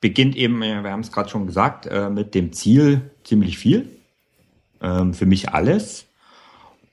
beginnt 0.00 0.36
eben, 0.36 0.60
wir 0.60 0.82
haben 0.82 1.00
es 1.00 1.12
gerade 1.12 1.28
schon 1.28 1.46
gesagt, 1.46 1.86
äh, 1.86 2.10
mit 2.10 2.34
dem 2.34 2.52
Ziel 2.52 3.10
ziemlich 3.24 3.58
viel. 3.58 3.88
Ähm, 4.80 5.14
für 5.14 5.26
mich 5.26 5.50
alles. 5.50 6.06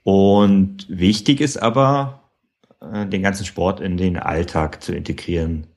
Und 0.04 0.88
wichtig 0.90 1.42
ist 1.42 1.58
aber, 1.58 2.24
äh, 2.80 3.06
den 3.06 3.22
ganzen 3.22 3.46
Sport 3.46 3.80
in 3.80 3.98
den 3.98 4.18
Alltag 4.18 4.84
zu 4.84 4.94
integrieren. 4.94 5.68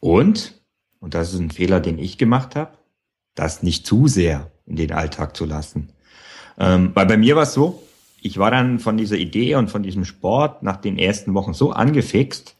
Und, 0.00 0.60
und 1.00 1.14
das 1.14 1.32
ist 1.32 1.40
ein 1.40 1.50
Fehler, 1.50 1.80
den 1.80 1.98
ich 1.98 2.18
gemacht 2.18 2.56
habe, 2.56 2.72
das 3.34 3.62
nicht 3.62 3.86
zu 3.86 4.08
sehr 4.08 4.50
in 4.66 4.76
den 4.76 4.92
Alltag 4.92 5.36
zu 5.36 5.44
lassen. 5.44 5.92
Ähm, 6.58 6.92
weil 6.94 7.06
bei 7.06 7.16
mir 7.16 7.36
war 7.36 7.44
es 7.44 7.54
so, 7.54 7.82
ich 8.20 8.38
war 8.38 8.50
dann 8.50 8.78
von 8.78 8.96
dieser 8.96 9.16
Idee 9.16 9.56
und 9.56 9.70
von 9.70 9.82
diesem 9.82 10.04
Sport 10.04 10.62
nach 10.62 10.76
den 10.76 10.98
ersten 10.98 11.34
Wochen 11.34 11.54
so 11.54 11.72
angefixt, 11.72 12.56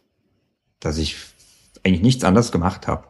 dass 0.80 0.98
ich 0.98 1.16
eigentlich 1.84 2.02
nichts 2.02 2.24
anderes 2.24 2.50
gemacht 2.50 2.88
habe. 2.88 3.04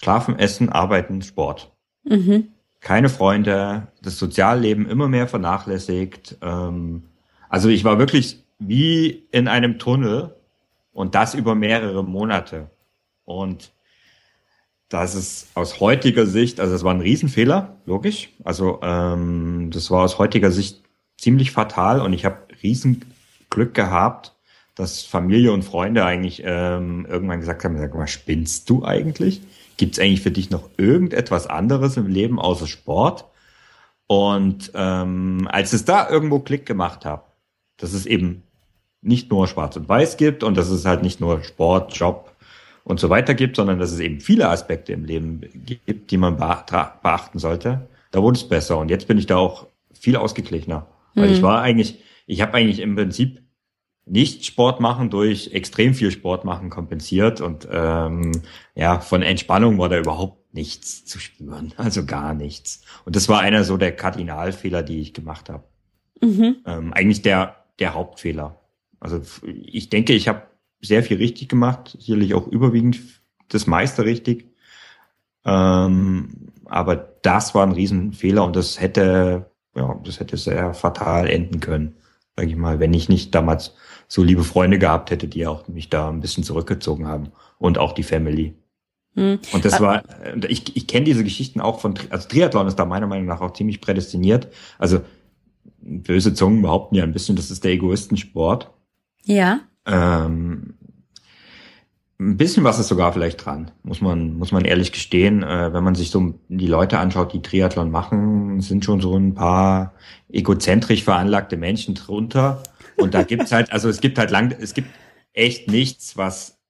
Schlafen, 0.00 0.38
Essen, 0.38 0.70
Arbeiten, 0.70 1.20
Sport. 1.22 1.72
Mhm. 2.04 2.48
Keine 2.80 3.10
Freunde, 3.10 3.88
das 4.02 4.18
Sozialleben 4.18 4.88
immer 4.88 5.08
mehr 5.08 5.28
vernachlässigt. 5.28 6.38
Ähm, 6.40 7.04
also 7.50 7.68
ich 7.68 7.84
war 7.84 7.98
wirklich 7.98 8.42
wie 8.58 9.26
in 9.30 9.48
einem 9.48 9.78
Tunnel 9.78 10.36
und 10.92 11.14
das 11.14 11.34
über 11.34 11.54
mehrere 11.54 12.02
Monate. 12.02 12.70
Und 13.24 13.72
das 14.88 15.14
ist 15.14 15.48
aus 15.54 15.80
heutiger 15.80 16.26
Sicht, 16.26 16.60
also 16.60 16.74
es 16.74 16.82
war 16.82 16.94
ein 16.94 17.00
Riesenfehler, 17.00 17.76
logisch. 17.84 18.30
Also 18.42 18.80
ähm, 18.82 19.70
das 19.70 19.90
war 19.90 20.02
aus 20.04 20.18
heutiger 20.18 20.50
Sicht 20.50 20.82
ziemlich 21.18 21.52
fatal 21.52 22.00
und 22.00 22.14
ich 22.14 22.24
habe 22.24 22.38
riesen 22.62 23.04
Glück 23.50 23.74
gehabt, 23.74 24.34
dass 24.74 25.02
Familie 25.02 25.52
und 25.52 25.62
Freunde 25.62 26.04
eigentlich 26.06 26.42
ähm, 26.44 27.06
irgendwann 27.08 27.40
gesagt 27.40 27.64
haben, 27.64 27.76
sag 27.76 27.94
mal, 27.94 28.06
spinnst 28.06 28.70
du 28.70 28.84
eigentlich? 28.84 29.42
Gibt 29.80 29.94
es 29.94 29.98
eigentlich 29.98 30.20
für 30.20 30.30
dich 30.30 30.50
noch 30.50 30.68
irgendetwas 30.76 31.46
anderes 31.46 31.96
im 31.96 32.06
Leben 32.06 32.38
außer 32.38 32.66
Sport? 32.66 33.24
Und 34.06 34.72
ähm, 34.74 35.48
als 35.50 35.72
es 35.72 35.86
da 35.86 36.06
irgendwo 36.06 36.40
Klick 36.40 36.66
gemacht 36.66 37.06
habe, 37.06 37.22
dass 37.78 37.94
es 37.94 38.04
eben 38.04 38.42
nicht 39.00 39.30
nur 39.30 39.48
Schwarz 39.48 39.76
und 39.76 39.88
Weiß 39.88 40.18
gibt 40.18 40.44
und 40.44 40.58
dass 40.58 40.68
es 40.68 40.84
halt 40.84 41.02
nicht 41.02 41.22
nur 41.22 41.42
Sport, 41.44 41.96
Job 41.96 42.30
und 42.84 43.00
so 43.00 43.08
weiter 43.08 43.32
gibt, 43.32 43.56
sondern 43.56 43.78
dass 43.78 43.90
es 43.90 44.00
eben 44.00 44.20
viele 44.20 44.50
Aspekte 44.50 44.92
im 44.92 45.06
Leben 45.06 45.40
gibt, 45.64 46.10
die 46.10 46.18
man 46.18 46.36
beachten 46.36 47.38
sollte, 47.38 47.88
da 48.10 48.20
wurde 48.20 48.36
es 48.36 48.46
besser. 48.46 48.76
Und 48.76 48.90
jetzt 48.90 49.08
bin 49.08 49.16
ich 49.16 49.24
da 49.24 49.38
auch 49.38 49.66
viel 49.98 50.16
ausgeglichener. 50.16 50.88
Weil 51.14 51.28
mhm. 51.28 51.32
ich 51.32 51.40
war 51.40 51.62
eigentlich, 51.62 52.00
ich 52.26 52.42
habe 52.42 52.52
eigentlich 52.52 52.80
im 52.80 52.96
Prinzip 52.96 53.40
nicht 54.06 54.44
Sport 54.44 54.80
machen 54.80 55.10
durch 55.10 55.52
extrem 55.52 55.94
viel 55.94 56.10
Sport 56.10 56.44
machen 56.44 56.70
kompensiert 56.70 57.40
und 57.40 57.68
ähm, 57.70 58.32
ja, 58.74 59.00
von 59.00 59.22
Entspannung 59.22 59.78
war 59.78 59.88
da 59.88 59.98
überhaupt 59.98 60.54
nichts 60.54 61.04
zu 61.04 61.18
spüren, 61.18 61.72
also 61.76 62.04
gar 62.04 62.34
nichts. 62.34 62.82
Und 63.04 63.16
das 63.16 63.28
war 63.28 63.40
einer 63.40 63.64
so 63.64 63.76
der 63.76 63.94
Kardinalfehler, 63.94 64.82
die 64.82 65.00
ich 65.00 65.14
gemacht 65.14 65.48
habe. 65.48 65.64
Mhm. 66.20 66.56
Ähm, 66.66 66.92
eigentlich 66.92 67.22
der 67.22 67.60
der 67.80 67.94
Hauptfehler. 67.94 68.60
Also 69.00 69.22
ich 69.44 69.88
denke, 69.88 70.12
ich 70.12 70.28
habe 70.28 70.42
sehr 70.80 71.02
viel 71.02 71.16
richtig 71.16 71.48
gemacht, 71.48 71.96
sicherlich 71.98 72.34
auch 72.34 72.46
überwiegend 72.46 73.00
das 73.48 73.66
meiste 73.66 74.04
richtig. 74.04 74.46
Ähm, 75.44 76.52
aber 76.66 76.96
das 76.96 77.54
war 77.54 77.66
ein 77.66 77.72
Riesenfehler 77.72 78.44
und 78.44 78.54
das 78.54 78.80
hätte, 78.80 79.50
ja, 79.74 79.98
das 80.04 80.20
hätte 80.20 80.36
sehr 80.36 80.74
fatal 80.74 81.28
enden 81.28 81.60
können, 81.60 81.96
sage 82.36 82.48
ich 82.48 82.56
mal, 82.56 82.78
wenn 82.78 82.94
ich 82.94 83.08
nicht 83.08 83.34
damals 83.34 83.74
so 84.10 84.24
liebe 84.24 84.42
Freunde 84.42 84.80
gehabt 84.80 85.12
hätte, 85.12 85.28
die 85.28 85.46
auch 85.46 85.68
mich 85.68 85.88
da 85.88 86.08
ein 86.08 86.20
bisschen 86.20 86.42
zurückgezogen 86.42 87.06
haben 87.06 87.28
und 87.58 87.78
auch 87.78 87.92
die 87.92 88.02
Family. 88.02 88.54
Hm. 89.14 89.38
Und 89.52 89.64
das 89.64 89.80
war, 89.80 90.02
ich, 90.48 90.76
ich 90.76 90.88
kenne 90.88 91.04
diese 91.04 91.22
Geschichten 91.22 91.60
auch 91.60 91.78
von, 91.78 91.94
also 92.10 92.28
Triathlon 92.28 92.66
ist 92.66 92.76
da 92.76 92.84
meiner 92.84 93.06
Meinung 93.06 93.26
nach 93.26 93.40
auch 93.40 93.52
ziemlich 93.52 93.80
prädestiniert. 93.80 94.48
Also 94.80 95.02
böse 95.80 96.34
Zungen 96.34 96.60
behaupten 96.60 96.96
ja 96.96 97.04
ein 97.04 97.12
bisschen, 97.12 97.36
das 97.36 97.52
ist 97.52 97.62
der 97.62 97.70
Egoistensport. 97.70 98.72
Ja. 99.26 99.60
Ähm, 99.86 100.74
ein 102.18 102.36
bisschen 102.36 102.64
was 102.64 102.80
ist 102.80 102.88
sogar 102.88 103.12
vielleicht 103.12 103.44
dran, 103.44 103.70
muss 103.84 104.00
man, 104.00 104.36
muss 104.36 104.50
man 104.50 104.64
ehrlich 104.64 104.90
gestehen. 104.90 105.44
Äh, 105.44 105.72
wenn 105.72 105.84
man 105.84 105.94
sich 105.94 106.10
so 106.10 106.34
die 106.48 106.66
Leute 106.66 106.98
anschaut, 106.98 107.32
die 107.32 107.42
Triathlon 107.42 107.92
machen, 107.92 108.60
sind 108.60 108.84
schon 108.84 109.00
so 109.00 109.16
ein 109.16 109.34
paar 109.34 109.94
egozentrisch 110.28 111.04
veranlagte 111.04 111.56
Menschen 111.56 111.94
drunter. 111.94 112.64
Und 113.00 113.14
da 113.14 113.22
gibt's 113.22 113.52
halt, 113.52 113.72
also 113.72 113.88
es 113.88 114.00
gibt 114.00 114.18
halt 114.18 114.30
lang, 114.30 114.54
es 114.58 114.74
gibt 114.74 114.88
echt 115.32 115.70
nichts, 115.70 116.16
was 116.16 116.60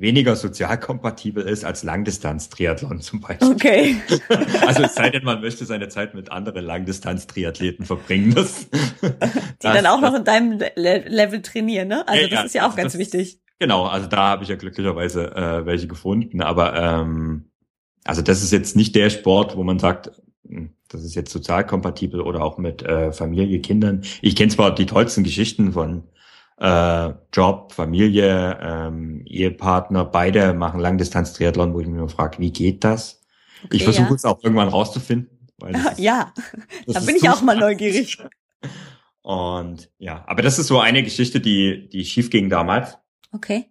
weniger 0.00 0.34
sozial 0.34 0.80
kompatibel 0.80 1.44
ist 1.44 1.64
als 1.64 1.82
Langdistanz-Triathlon 1.82 3.02
zum 3.02 3.20
Beispiel. 3.20 3.48
Okay. 3.48 3.96
also 4.66 4.82
es 4.82 4.94
sei 4.94 5.10
denn, 5.10 5.24
man 5.24 5.42
möchte 5.42 5.66
seine 5.66 5.88
Zeit 5.88 6.14
mit 6.14 6.32
anderen 6.32 6.64
Langdistanz-Triathleten 6.64 7.84
verbringen. 7.84 8.34
Das, 8.34 8.70
Die 8.70 9.08
das, 9.60 9.74
dann 9.74 9.86
auch 9.86 10.00
noch 10.00 10.14
in 10.14 10.24
deinem 10.24 10.58
Le 10.58 11.04
Level 11.06 11.42
trainieren, 11.42 11.88
ne? 11.88 12.08
Also 12.08 12.22
das 12.22 12.30
ja, 12.30 12.42
ist 12.44 12.54
ja 12.54 12.62
auch 12.62 12.66
also 12.68 12.76
ganz 12.78 12.92
das, 12.92 13.00
wichtig. 13.00 13.40
Genau, 13.58 13.84
also 13.84 14.06
da 14.06 14.28
habe 14.28 14.42
ich 14.42 14.48
ja 14.48 14.56
glücklicherweise 14.56 15.36
äh, 15.36 15.66
welche 15.66 15.86
gefunden, 15.86 16.40
aber 16.40 16.74
ähm, 16.74 17.50
also 18.04 18.22
das 18.22 18.42
ist 18.42 18.52
jetzt 18.52 18.76
nicht 18.76 18.94
der 18.94 19.10
Sport, 19.10 19.54
wo 19.54 19.62
man 19.64 19.78
sagt, 19.78 20.12
das 20.90 21.04
ist 21.04 21.14
jetzt 21.14 21.32
sozial 21.32 21.66
kompatibel 21.66 22.20
oder 22.20 22.42
auch 22.42 22.58
mit 22.58 22.82
äh, 22.82 23.12
Familie, 23.12 23.60
Kindern. 23.60 24.02
Ich 24.22 24.36
kenne 24.36 24.50
zwar 24.50 24.74
die 24.74 24.86
tollsten 24.86 25.24
Geschichten 25.24 25.72
von 25.72 26.04
äh, 26.58 27.12
Job, 27.32 27.72
Familie, 27.72 28.58
ähm, 28.60 29.22
Ehepartner, 29.24 30.04
beide 30.04 30.52
machen 30.52 30.80
Langdistanz-Triathlon, 30.80 31.72
wo 31.72 31.80
ich 31.80 31.86
mich 31.86 31.96
nur 31.96 32.08
frage, 32.08 32.38
wie 32.38 32.52
geht 32.52 32.84
das? 32.84 33.22
Okay, 33.64 33.76
ich 33.76 33.84
versuche 33.84 34.08
ja. 34.08 34.14
es 34.14 34.24
auch 34.24 34.42
irgendwann 34.42 34.68
rauszufinden. 34.68 35.48
Das 35.58 35.72
ja, 35.98 36.32
ist, 36.86 36.96
da 36.96 37.00
bin 37.00 37.16
ich 37.16 37.28
auch 37.28 37.42
mal 37.42 37.56
neugierig. 37.56 38.18
Und 39.22 39.90
ja, 39.98 40.24
aber 40.26 40.42
das 40.42 40.58
ist 40.58 40.66
so 40.66 40.80
eine 40.80 41.02
Geschichte, 41.02 41.40
die, 41.40 41.88
die 41.88 42.04
schief 42.04 42.30
ging 42.30 42.48
damals. 42.48 42.98
Okay. 43.32 43.69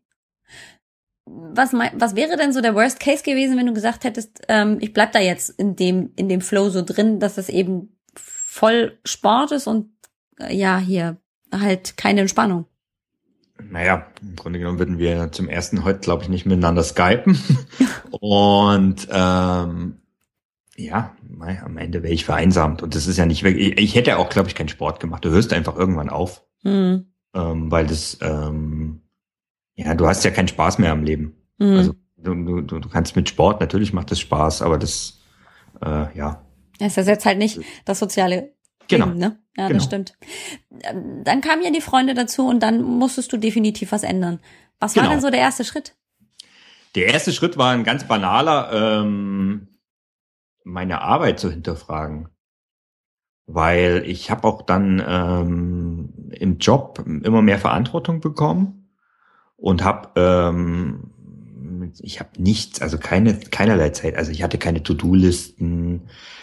Was, 1.31 1.73
mein, 1.73 1.91
was 1.95 2.15
wäre 2.15 2.37
denn 2.37 2.53
so 2.53 2.61
der 2.61 2.75
Worst 2.75 2.99
Case 2.99 3.23
gewesen, 3.23 3.57
wenn 3.57 3.67
du 3.67 3.73
gesagt 3.73 4.03
hättest, 4.03 4.41
ähm, 4.47 4.77
ich 4.81 4.93
bleib 4.93 5.11
da 5.11 5.19
jetzt 5.19 5.49
in 5.49 5.75
dem, 5.75 6.11
in 6.15 6.29
dem 6.29 6.41
Flow 6.41 6.69
so 6.69 6.81
drin, 6.81 7.19
dass 7.19 7.37
es 7.37 7.49
eben 7.49 7.97
voll 8.15 8.97
Sport 9.05 9.51
ist 9.51 9.67
und 9.67 9.91
äh, 10.39 10.55
ja, 10.55 10.79
hier 10.79 11.17
halt 11.51 11.97
keine 11.97 12.21
Entspannung? 12.21 12.65
Naja, 13.61 14.07
im 14.21 14.35
Grunde 14.35 14.59
genommen 14.59 14.79
würden 14.79 14.97
wir 14.99 15.31
zum 15.31 15.49
ersten 15.49 15.83
heute, 15.83 15.99
glaube 15.99 16.23
ich, 16.23 16.29
nicht 16.29 16.45
miteinander 16.45 16.83
skypen. 16.83 17.37
und 18.11 19.07
ähm, 19.11 20.01
ja, 20.75 21.15
am 21.63 21.77
Ende 21.77 22.03
wäre 22.03 22.13
ich 22.13 22.25
vereinsamt. 22.25 22.81
Und 22.81 22.95
das 22.95 23.07
ist 23.07 23.17
ja 23.17 23.25
nicht 23.25 23.43
wirklich. 23.43 23.73
Ich, 23.73 23.77
ich 23.77 23.95
hätte 23.95 24.17
auch, 24.17 24.29
glaube 24.29 24.47
ich, 24.47 24.55
keinen 24.55 24.69
Sport 24.69 24.99
gemacht. 24.99 25.25
Du 25.25 25.29
hörst 25.29 25.53
einfach 25.53 25.75
irgendwann 25.75 26.09
auf. 26.09 26.43
Mhm. 26.63 27.07
Ähm, 27.33 27.71
weil 27.71 27.85
das, 27.85 28.17
ähm, 28.21 29.01
ja, 29.79 29.95
du 29.95 30.07
hast 30.07 30.25
ja 30.25 30.31
keinen 30.31 30.49
Spaß 30.49 30.77
mehr 30.77 30.91
am 30.91 31.03
Leben. 31.03 31.35
Mhm. 31.57 31.77
Also 31.77 31.95
du, 32.17 32.61
du, 32.61 32.79
du 32.79 32.89
kannst 32.89 33.15
mit 33.15 33.29
Sport, 33.29 33.61
natürlich 33.61 33.93
macht 33.93 34.11
das 34.11 34.19
Spaß, 34.19 34.61
aber 34.61 34.77
das, 34.77 35.19
äh, 35.81 36.17
ja. 36.17 36.43
Es 36.79 36.97
ersetzt 36.97 37.25
halt 37.25 37.37
nicht 37.37 37.59
das 37.85 37.99
soziale 37.99 38.53
Genau. 38.89 39.05
Leben, 39.05 39.19
ne? 39.19 39.39
Ja, 39.55 39.67
genau. 39.67 39.77
das 39.77 39.85
stimmt. 39.85 40.17
Dann 41.23 41.41
kamen 41.41 41.61
ja 41.61 41.69
die 41.69 41.79
Freunde 41.79 42.15
dazu 42.15 42.47
und 42.47 42.61
dann 42.63 42.81
musstest 42.81 43.31
du 43.31 43.37
definitiv 43.37 43.91
was 43.91 44.03
ändern. 44.03 44.39
Was 44.79 44.95
genau. 44.95 45.05
war 45.05 45.11
denn 45.11 45.21
so 45.21 45.29
der 45.29 45.41
erste 45.41 45.63
Schritt? 45.63 45.95
Der 46.95 47.05
erste 47.05 47.31
Schritt 47.31 47.55
war 47.55 47.71
ein 47.71 47.83
ganz 47.83 48.05
banaler, 48.05 48.71
ähm, 48.73 49.67
meine 50.63 51.01
Arbeit 51.01 51.39
zu 51.39 51.51
hinterfragen. 51.51 52.29
Weil 53.45 54.03
ich 54.07 54.31
habe 54.31 54.47
auch 54.47 54.63
dann 54.63 55.03
ähm, 55.07 56.31
im 56.31 56.57
Job 56.57 57.03
immer 57.05 57.43
mehr 57.43 57.59
Verantwortung 57.59 58.21
bekommen 58.21 58.78
und 59.59 59.83
habe 59.83 60.09
ähm, 60.15 61.11
ich 62.01 62.19
habe 62.19 62.29
nichts, 62.37 62.81
also 62.81 62.97
keine 62.97 63.39
keinerlei 63.39 63.89
Zeit. 63.89 64.15
Also 64.15 64.31
ich 64.31 64.43
hatte 64.43 64.57
keine 64.57 64.83
To-Do-Listen, 64.83 66.01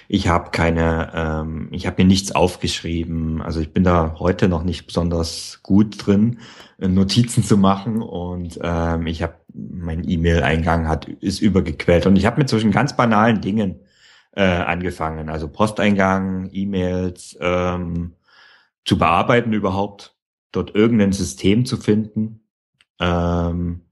ich 0.09 0.29
habe 0.29 0.50
keine, 0.50 1.12
ähm, 1.14 1.68
ich 1.72 1.87
habe 1.87 2.02
mir 2.02 2.07
nichts 2.07 2.33
aufgeschrieben. 2.33 3.42
Also 3.42 3.61
ich 3.61 3.72
bin 3.72 3.85
da 3.85 4.16
heute 4.18 4.48
noch 4.48 4.62
nicht 4.62 4.87
besonders 4.87 5.61
gut 5.62 6.07
drin, 6.07 6.38
äh, 6.79 6.88
Notizen 6.88 7.42
zu 7.42 7.57
machen. 7.57 8.02
Und 8.02 8.59
ähm, 8.62 9.07
ich 9.07 9.22
habe 9.22 9.35
mein 9.52 10.09
E-Mail-Eingang 10.09 10.88
hat 10.88 11.07
ist 11.09 11.40
übergequält. 11.40 12.07
Und 12.07 12.16
ich 12.16 12.26
habe 12.26 12.38
mit 12.38 12.48
solchen 12.48 12.70
ganz 12.70 12.96
banalen 12.96 13.40
Dingen 13.40 13.81
äh, 14.33 14.44
angefangen, 14.44 15.29
also 15.29 15.48
Posteingang, 15.48 16.50
E-Mails 16.52 17.37
ähm, 17.40 18.12
zu 18.85 18.98
bearbeiten 18.98 19.52
überhaupt, 19.52 20.14
dort 20.52 20.74
irgendein 20.74 21.12
System 21.12 21.64
zu 21.64 21.79
finden, 21.79 22.45
ähm, 23.00 23.82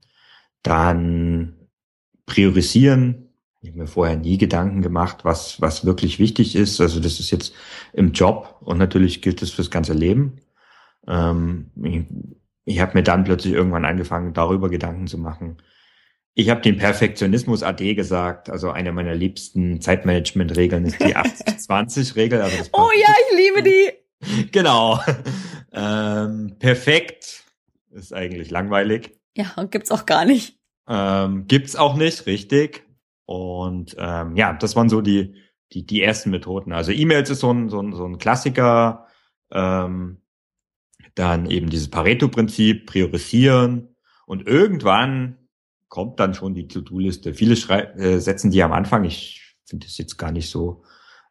dann 0.63 1.55
priorisieren, 2.25 3.29
ich 3.61 3.69
habe 3.69 3.79
mir 3.79 3.87
vorher 3.87 4.17
nie 4.17 4.37
Gedanken 4.37 4.81
gemacht, 4.81 5.25
was, 5.25 5.59
was 5.61 5.85
wirklich 5.85 6.19
wichtig 6.19 6.55
ist. 6.55 6.79
Also 6.81 6.99
das 6.99 7.19
ist 7.19 7.31
jetzt 7.31 7.53
im 7.93 8.11
Job 8.11 8.57
und 8.61 8.77
natürlich 8.77 9.21
gilt 9.21 9.41
das 9.41 9.51
fürs 9.51 9.71
ganze 9.71 9.93
Leben. 9.93 10.39
Ähm, 11.07 11.71
ich 11.83 12.05
ich 12.65 12.79
habe 12.79 12.95
mir 12.95 13.03
dann 13.03 13.23
plötzlich 13.23 13.53
irgendwann 13.53 13.85
angefangen, 13.85 14.33
darüber 14.33 14.69
Gedanken 14.69 15.07
zu 15.07 15.17
machen. 15.17 15.57
Ich 16.33 16.49
habe 16.49 16.61
den 16.61 16.77
Perfektionismus 16.77 17.63
AD 17.63 17.93
gesagt, 17.93 18.49
also 18.49 18.71
eine 18.71 18.91
meiner 18.91 19.15
liebsten 19.15 19.79
Zeitmanagement-Regeln 19.79 20.83
ist 20.85 20.99
die 20.99 21.15
80-20-Regel. 21.15 22.41
Also 22.41 22.57
oh 22.73 22.89
ja, 22.99 23.13
ich 23.29 23.37
liebe 23.37 23.63
die. 23.63 23.91
Genau. 24.51 24.99
Ähm, 25.71 26.55
perfekt 26.57 27.44
ist 27.95 28.13
eigentlich 28.13 28.51
langweilig. 28.51 29.17
Ja, 29.35 29.53
und 29.57 29.71
gibt's 29.71 29.91
auch 29.91 30.05
gar 30.05 30.25
nicht. 30.25 30.59
Ähm, 30.87 31.47
gibt's 31.47 31.75
auch 31.75 31.95
nicht, 31.95 32.25
richtig. 32.25 32.85
Und 33.25 33.95
ähm, 33.97 34.35
ja, 34.35 34.53
das 34.53 34.75
waren 34.75 34.89
so 34.89 35.01
die, 35.01 35.35
die, 35.71 35.85
die 35.85 36.01
ersten 36.01 36.29
Methoden. 36.29 36.73
Also 36.73 36.91
E-Mails 36.91 37.29
ist 37.29 37.39
so 37.39 37.51
ein, 37.51 37.69
so 37.69 37.81
ein, 37.81 37.93
so 37.93 38.05
ein 38.05 38.17
Klassiker. 38.17 39.07
Ähm, 39.51 40.21
dann 41.15 41.49
eben 41.49 41.69
dieses 41.69 41.89
Pareto-Prinzip, 41.89 42.85
priorisieren. 42.85 43.95
Und 44.25 44.47
irgendwann 44.47 45.37
kommt 45.87 46.19
dann 46.19 46.33
schon 46.33 46.53
die 46.53 46.67
To-Do-Liste. 46.67 47.33
Viele 47.33 47.53
äh, 47.53 48.19
setzen 48.19 48.51
die 48.51 48.61
am 48.61 48.73
Anfang. 48.73 49.05
Ich 49.05 49.55
finde 49.65 49.85
das 49.85 49.97
jetzt 49.97 50.17
gar 50.17 50.31
nicht 50.31 50.49
so. 50.49 50.83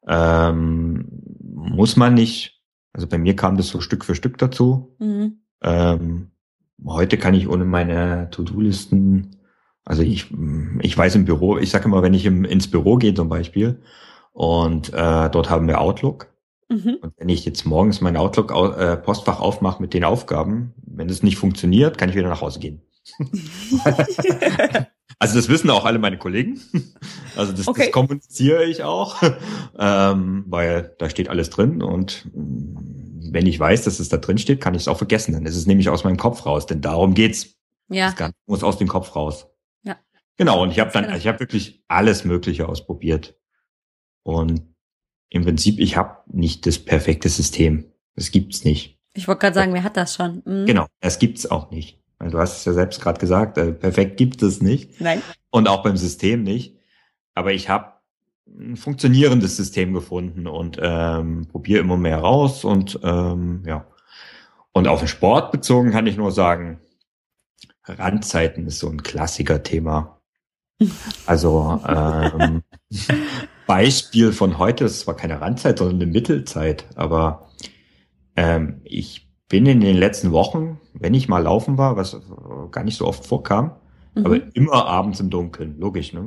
Ähm, 0.07 1.09
muss 1.40 1.96
man 1.96 2.14
nicht. 2.14 2.62
Also 2.92 3.07
bei 3.07 3.18
mir 3.18 3.37
kam 3.37 3.57
das 3.57 3.68
so 3.68 3.81
Stück 3.81 4.05
für 4.05 4.14
Stück 4.14 4.38
dazu. 4.38 4.96
Mhm. 4.98 5.42
Ähm, 5.62 6.31
heute 6.84 7.18
kann 7.18 7.34
ich 7.34 7.48
ohne 7.48 7.64
meine 7.64 8.28
To-Do-Listen 8.30 9.34
also 9.84 10.02
ich, 10.02 10.26
ich 10.80 10.96
weiß 10.96 11.14
im 11.14 11.24
Büro, 11.26 11.58
ich 11.58 11.70
sage 11.70 11.84
immer, 11.84 12.02
wenn 12.02 12.14
ich 12.14 12.24
im, 12.24 12.44
ins 12.44 12.70
Büro 12.70 12.96
gehe 12.96 13.14
zum 13.14 13.28
Beispiel 13.28 13.82
und 14.32 14.92
äh, 14.92 15.30
dort 15.30 15.50
haben 15.50 15.68
wir 15.68 15.80
Outlook. 15.80 16.32
Mhm. 16.70 16.96
Und 17.02 17.12
wenn 17.18 17.28
ich 17.28 17.44
jetzt 17.44 17.66
morgens 17.66 18.00
mein 18.00 18.16
Outlook-Postfach 18.16 19.38
äh, 19.38 19.42
aufmache 19.42 19.82
mit 19.82 19.92
den 19.92 20.04
Aufgaben, 20.04 20.72
wenn 20.87 21.10
es 21.10 21.22
nicht 21.22 21.37
funktioniert, 21.37 21.98
kann 21.98 22.08
ich 22.08 22.16
wieder 22.16 22.28
nach 22.28 22.40
Hause 22.40 22.60
gehen. 22.60 22.80
also 25.18 25.34
das 25.34 25.50
wissen 25.50 25.68
auch 25.68 25.84
alle 25.84 25.98
meine 25.98 26.16
Kollegen. 26.16 26.58
Also 27.37 27.52
das, 27.52 27.68
okay. 27.68 27.82
das 27.82 27.92
kommuniziere 27.92 28.64
ich 28.64 28.82
auch, 28.82 29.22
ähm, 29.78 30.44
weil 30.48 30.94
da 30.98 31.10
steht 31.10 31.28
alles 31.28 31.50
drin 31.50 31.82
und 31.82 32.26
wenn 33.35 33.47
ich 33.47 33.61
weiß, 33.61 33.85
dass 33.85 34.01
es 34.01 34.09
da 34.09 34.16
drin 34.16 34.38
steht, 34.38 34.61
kann 34.61 34.75
ich 34.75 34.83
es 34.83 34.88
auch 34.88 34.97
vergessen. 34.97 35.35
Dann 35.35 35.44
ist 35.44 35.57
es 35.57 35.66
nämlich 35.66 35.90
aus 35.90 36.05
meinem 36.05 36.16
Kopf 36.16 36.47
raus, 36.47 36.66
denn 36.66 36.81
darum 36.81 37.14
geht's. 37.14 37.55
Ja. 37.88 38.07
Das 38.07 38.16
Ganze 38.16 38.37
muss 38.47 38.64
aus 38.64 38.79
dem 38.79 38.88
Kopf 38.88 39.14
raus. 39.14 39.47
Genau, 40.37 40.62
und 40.62 40.70
ich 40.70 40.81
habe 40.81 40.90
dann, 40.90 41.05
genau. 41.05 41.16
ich 41.16 41.27
habe 41.27 41.40
wirklich 41.40 41.85
alles 41.88 42.25
Mögliche 42.25 42.68
ausprobiert. 42.68 43.37
Und 44.23 44.75
im 45.29 45.44
Prinzip, 45.44 45.79
ich 45.79 45.97
habe 45.97 46.18
nicht 46.27 46.66
das 46.66 46.79
perfekte 46.79 47.29
System. 47.29 47.92
Das 48.16 48.31
gibt's 48.31 48.64
nicht. 48.64 48.99
Ich 49.12 49.29
wollte 49.29 49.40
gerade 49.40 49.55
sagen, 49.55 49.75
wer 49.75 49.85
hat 49.85 49.97
das 49.97 50.14
schon? 50.14 50.42
Mhm. 50.44 50.66
Genau, 50.66 50.87
das 51.01 51.18
gibt's 51.18 51.47
auch 51.47 51.70
nicht. 51.70 52.01
Du 52.18 52.38
hast 52.38 52.59
es 52.59 52.64
ja 52.64 52.73
selbst 52.73 53.01
gerade 53.01 53.20
gesagt, 53.20 53.59
äh, 53.59 53.73
perfekt 53.73 54.16
gibt 54.16 54.42
es 54.42 54.62
nicht. 54.62 55.01
Nein. 55.01 55.23
Und 55.51 55.68
auch 55.68 55.83
beim 55.83 55.97
System 55.97 56.42
nicht. 56.42 56.79
Aber 57.35 57.53
ich 57.53 57.68
habe 57.68 57.92
ein 58.46 58.76
funktionierendes 58.76 59.57
System 59.57 59.94
gefunden 59.94 60.46
und 60.46 60.78
ähm, 60.80 61.46
probiere 61.50 61.80
immer 61.80 61.96
mehr 61.96 62.18
raus 62.18 62.64
und 62.64 62.98
ähm, 63.02 63.62
ja. 63.66 63.87
Und 64.72 64.88
auf 64.88 64.98
den 64.98 65.09
Sport 65.09 65.52
bezogen 65.52 65.92
kann 65.92 66.07
ich 66.07 66.16
nur 66.16 66.33
sagen, 66.33 66.80
Randzeiten 67.85 68.66
ist 68.66 68.78
so 68.80 68.88
ein 68.88 69.02
Klassiker-Thema. 69.02 70.20
Also 71.26 71.80
ähm, 71.87 72.62
Beispiel 73.66 74.33
von 74.33 74.59
heute, 74.59 74.85
das 74.85 75.07
war 75.07 75.14
keine 75.16 75.40
Randzeit, 75.40 75.78
sondern 75.78 76.02
eine 76.02 76.11
Mittelzeit, 76.11 76.85
aber 76.96 77.48
ähm, 78.37 78.80
ich 78.85 79.30
bin 79.48 79.66
in 79.66 79.80
den 79.80 79.96
letzten 79.96 80.33
Wochen, 80.33 80.80
wenn 80.92 81.14
ich 81.14 81.28
mal 81.28 81.42
laufen 81.42 81.78
war, 81.78 81.96
was 81.96 82.20
gar 82.72 82.85
nicht 82.85 82.96
so 82.96 83.07
oft 83.07 83.24
vorkam, 83.24 83.76
mhm. 84.14 84.26
aber 84.26 84.57
immer 84.57 84.85
abends 84.87 85.20
im 85.20 85.30
Dunkeln, 85.30 85.78
logisch, 85.78 86.12
ne? 86.12 86.20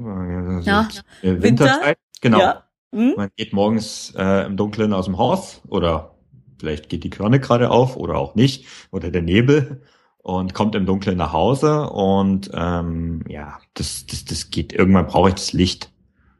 Also 0.55 0.69
ja. 0.69 0.87
Winterzeit, 1.21 1.43
Winter? 1.43 1.95
Genau. 2.21 2.39
Ja. 2.39 2.63
Mhm. 2.91 3.13
Man 3.17 3.29
geht 3.35 3.53
morgens 3.53 4.13
äh, 4.17 4.45
im 4.45 4.57
Dunkeln 4.57 4.93
aus 4.93 5.05
dem 5.05 5.17
Haus 5.17 5.61
oder 5.67 6.15
vielleicht 6.59 6.89
geht 6.89 7.03
die 7.03 7.09
Körne 7.09 7.39
gerade 7.39 7.69
auf 7.69 7.97
oder 7.97 8.15
auch 8.15 8.35
nicht 8.35 8.65
oder 8.91 9.11
der 9.11 9.21
Nebel 9.21 9.81
und 10.19 10.53
kommt 10.53 10.75
im 10.75 10.85
Dunkeln 10.85 11.17
nach 11.17 11.33
Hause 11.33 11.89
und 11.89 12.49
ähm, 12.53 13.23
ja, 13.27 13.59
das, 13.73 14.05
das, 14.07 14.25
das 14.25 14.49
geht, 14.49 14.73
irgendwann 14.73 15.07
brauche 15.07 15.29
ich 15.29 15.35
das 15.35 15.53
Licht. 15.53 15.91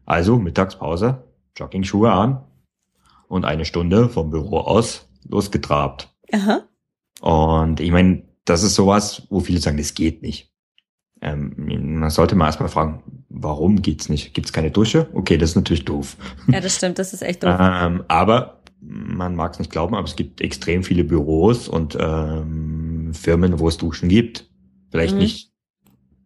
Also 0.05 0.37
Mittagspause, 0.37 1.23
Jogging-Schuhe 1.57 2.11
an 2.11 2.43
und 3.27 3.45
eine 3.45 3.65
Stunde 3.65 4.09
vom 4.09 4.29
Büro 4.29 4.59
aus 4.59 5.09
losgetrabt. 5.27 6.09
Aha. 6.31 6.61
Und 7.21 7.79
ich 7.81 7.91
meine, 7.91 8.23
das 8.45 8.63
ist 8.63 8.75
sowas, 8.75 9.27
wo 9.29 9.41
viele 9.41 9.59
sagen, 9.59 9.77
das 9.77 9.93
geht 9.93 10.21
nicht. 10.21 10.51
ähm, 11.21 11.99
man 11.99 12.09
sollte 12.09 12.35
mal 12.35 12.45
erstmal 12.47 12.69
fragen, 12.69 13.16
warum 13.29 13.81
geht's 13.81 14.09
nicht? 14.09 14.33
Gibt's 14.33 14.53
keine 14.53 14.71
Dusche? 14.71 15.07
Okay, 15.13 15.37
das 15.37 15.51
ist 15.51 15.55
natürlich 15.55 15.85
doof. 15.85 16.17
Ja, 16.47 16.59
das 16.59 16.75
stimmt, 16.75 16.99
das 16.99 17.13
ist 17.13 17.21
echt 17.21 17.43
doof. 17.43 17.57
ähm, 17.59 18.03
aber 18.07 18.61
man 18.79 19.35
mag 19.35 19.53
es 19.53 19.59
nicht 19.59 19.71
glauben, 19.71 19.95
aber 19.95 20.07
es 20.07 20.15
gibt 20.15 20.41
extrem 20.41 20.83
viele 20.83 21.03
Büros 21.03 21.67
und 21.67 21.97
ähm, 21.99 23.11
Firmen, 23.13 23.59
wo 23.59 23.67
es 23.67 23.77
Duschen 23.77 24.09
gibt. 24.09 24.49
Vielleicht 24.91 25.13
mhm. 25.13 25.19
nicht 25.19 25.51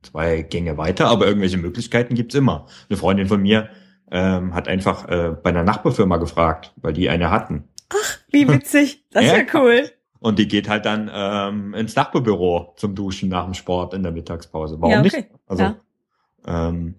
zwei 0.01 0.41
Gänge 0.41 0.77
weiter, 0.77 1.07
aber 1.07 1.27
irgendwelche 1.27 1.57
Möglichkeiten 1.57 2.15
gibt's 2.15 2.35
immer. 2.35 2.67
Eine 2.89 2.97
Freundin 2.97 3.27
von 3.27 3.41
mir 3.41 3.69
ähm, 4.11 4.53
hat 4.53 4.67
einfach 4.67 5.07
äh, 5.07 5.35
bei 5.41 5.49
einer 5.49 5.63
Nachbarfirma 5.63 6.17
gefragt, 6.17 6.73
weil 6.75 6.93
die 6.93 7.09
eine 7.09 7.31
hatten. 7.31 7.63
Ach, 7.89 8.17
wie 8.29 8.47
witzig. 8.47 9.05
Das 9.11 9.25
ist 9.25 9.31
ja, 9.31 9.43
cool. 9.53 9.89
Und 10.19 10.37
die 10.37 10.47
geht 10.47 10.69
halt 10.69 10.85
dann 10.85 11.09
ähm, 11.11 11.73
ins 11.73 11.95
Nachbarbüro 11.95 12.73
zum 12.77 12.93
Duschen 12.93 13.29
nach 13.29 13.45
dem 13.45 13.53
Sport 13.53 13.93
in 13.93 14.03
der 14.03 14.11
Mittagspause. 14.11 14.79
Warum 14.79 14.91
ja, 14.91 14.99
okay. 14.99 15.17
nicht? 15.17 15.29
Also, 15.47 15.63
ja. 15.63 15.75
Ähm, 16.45 16.95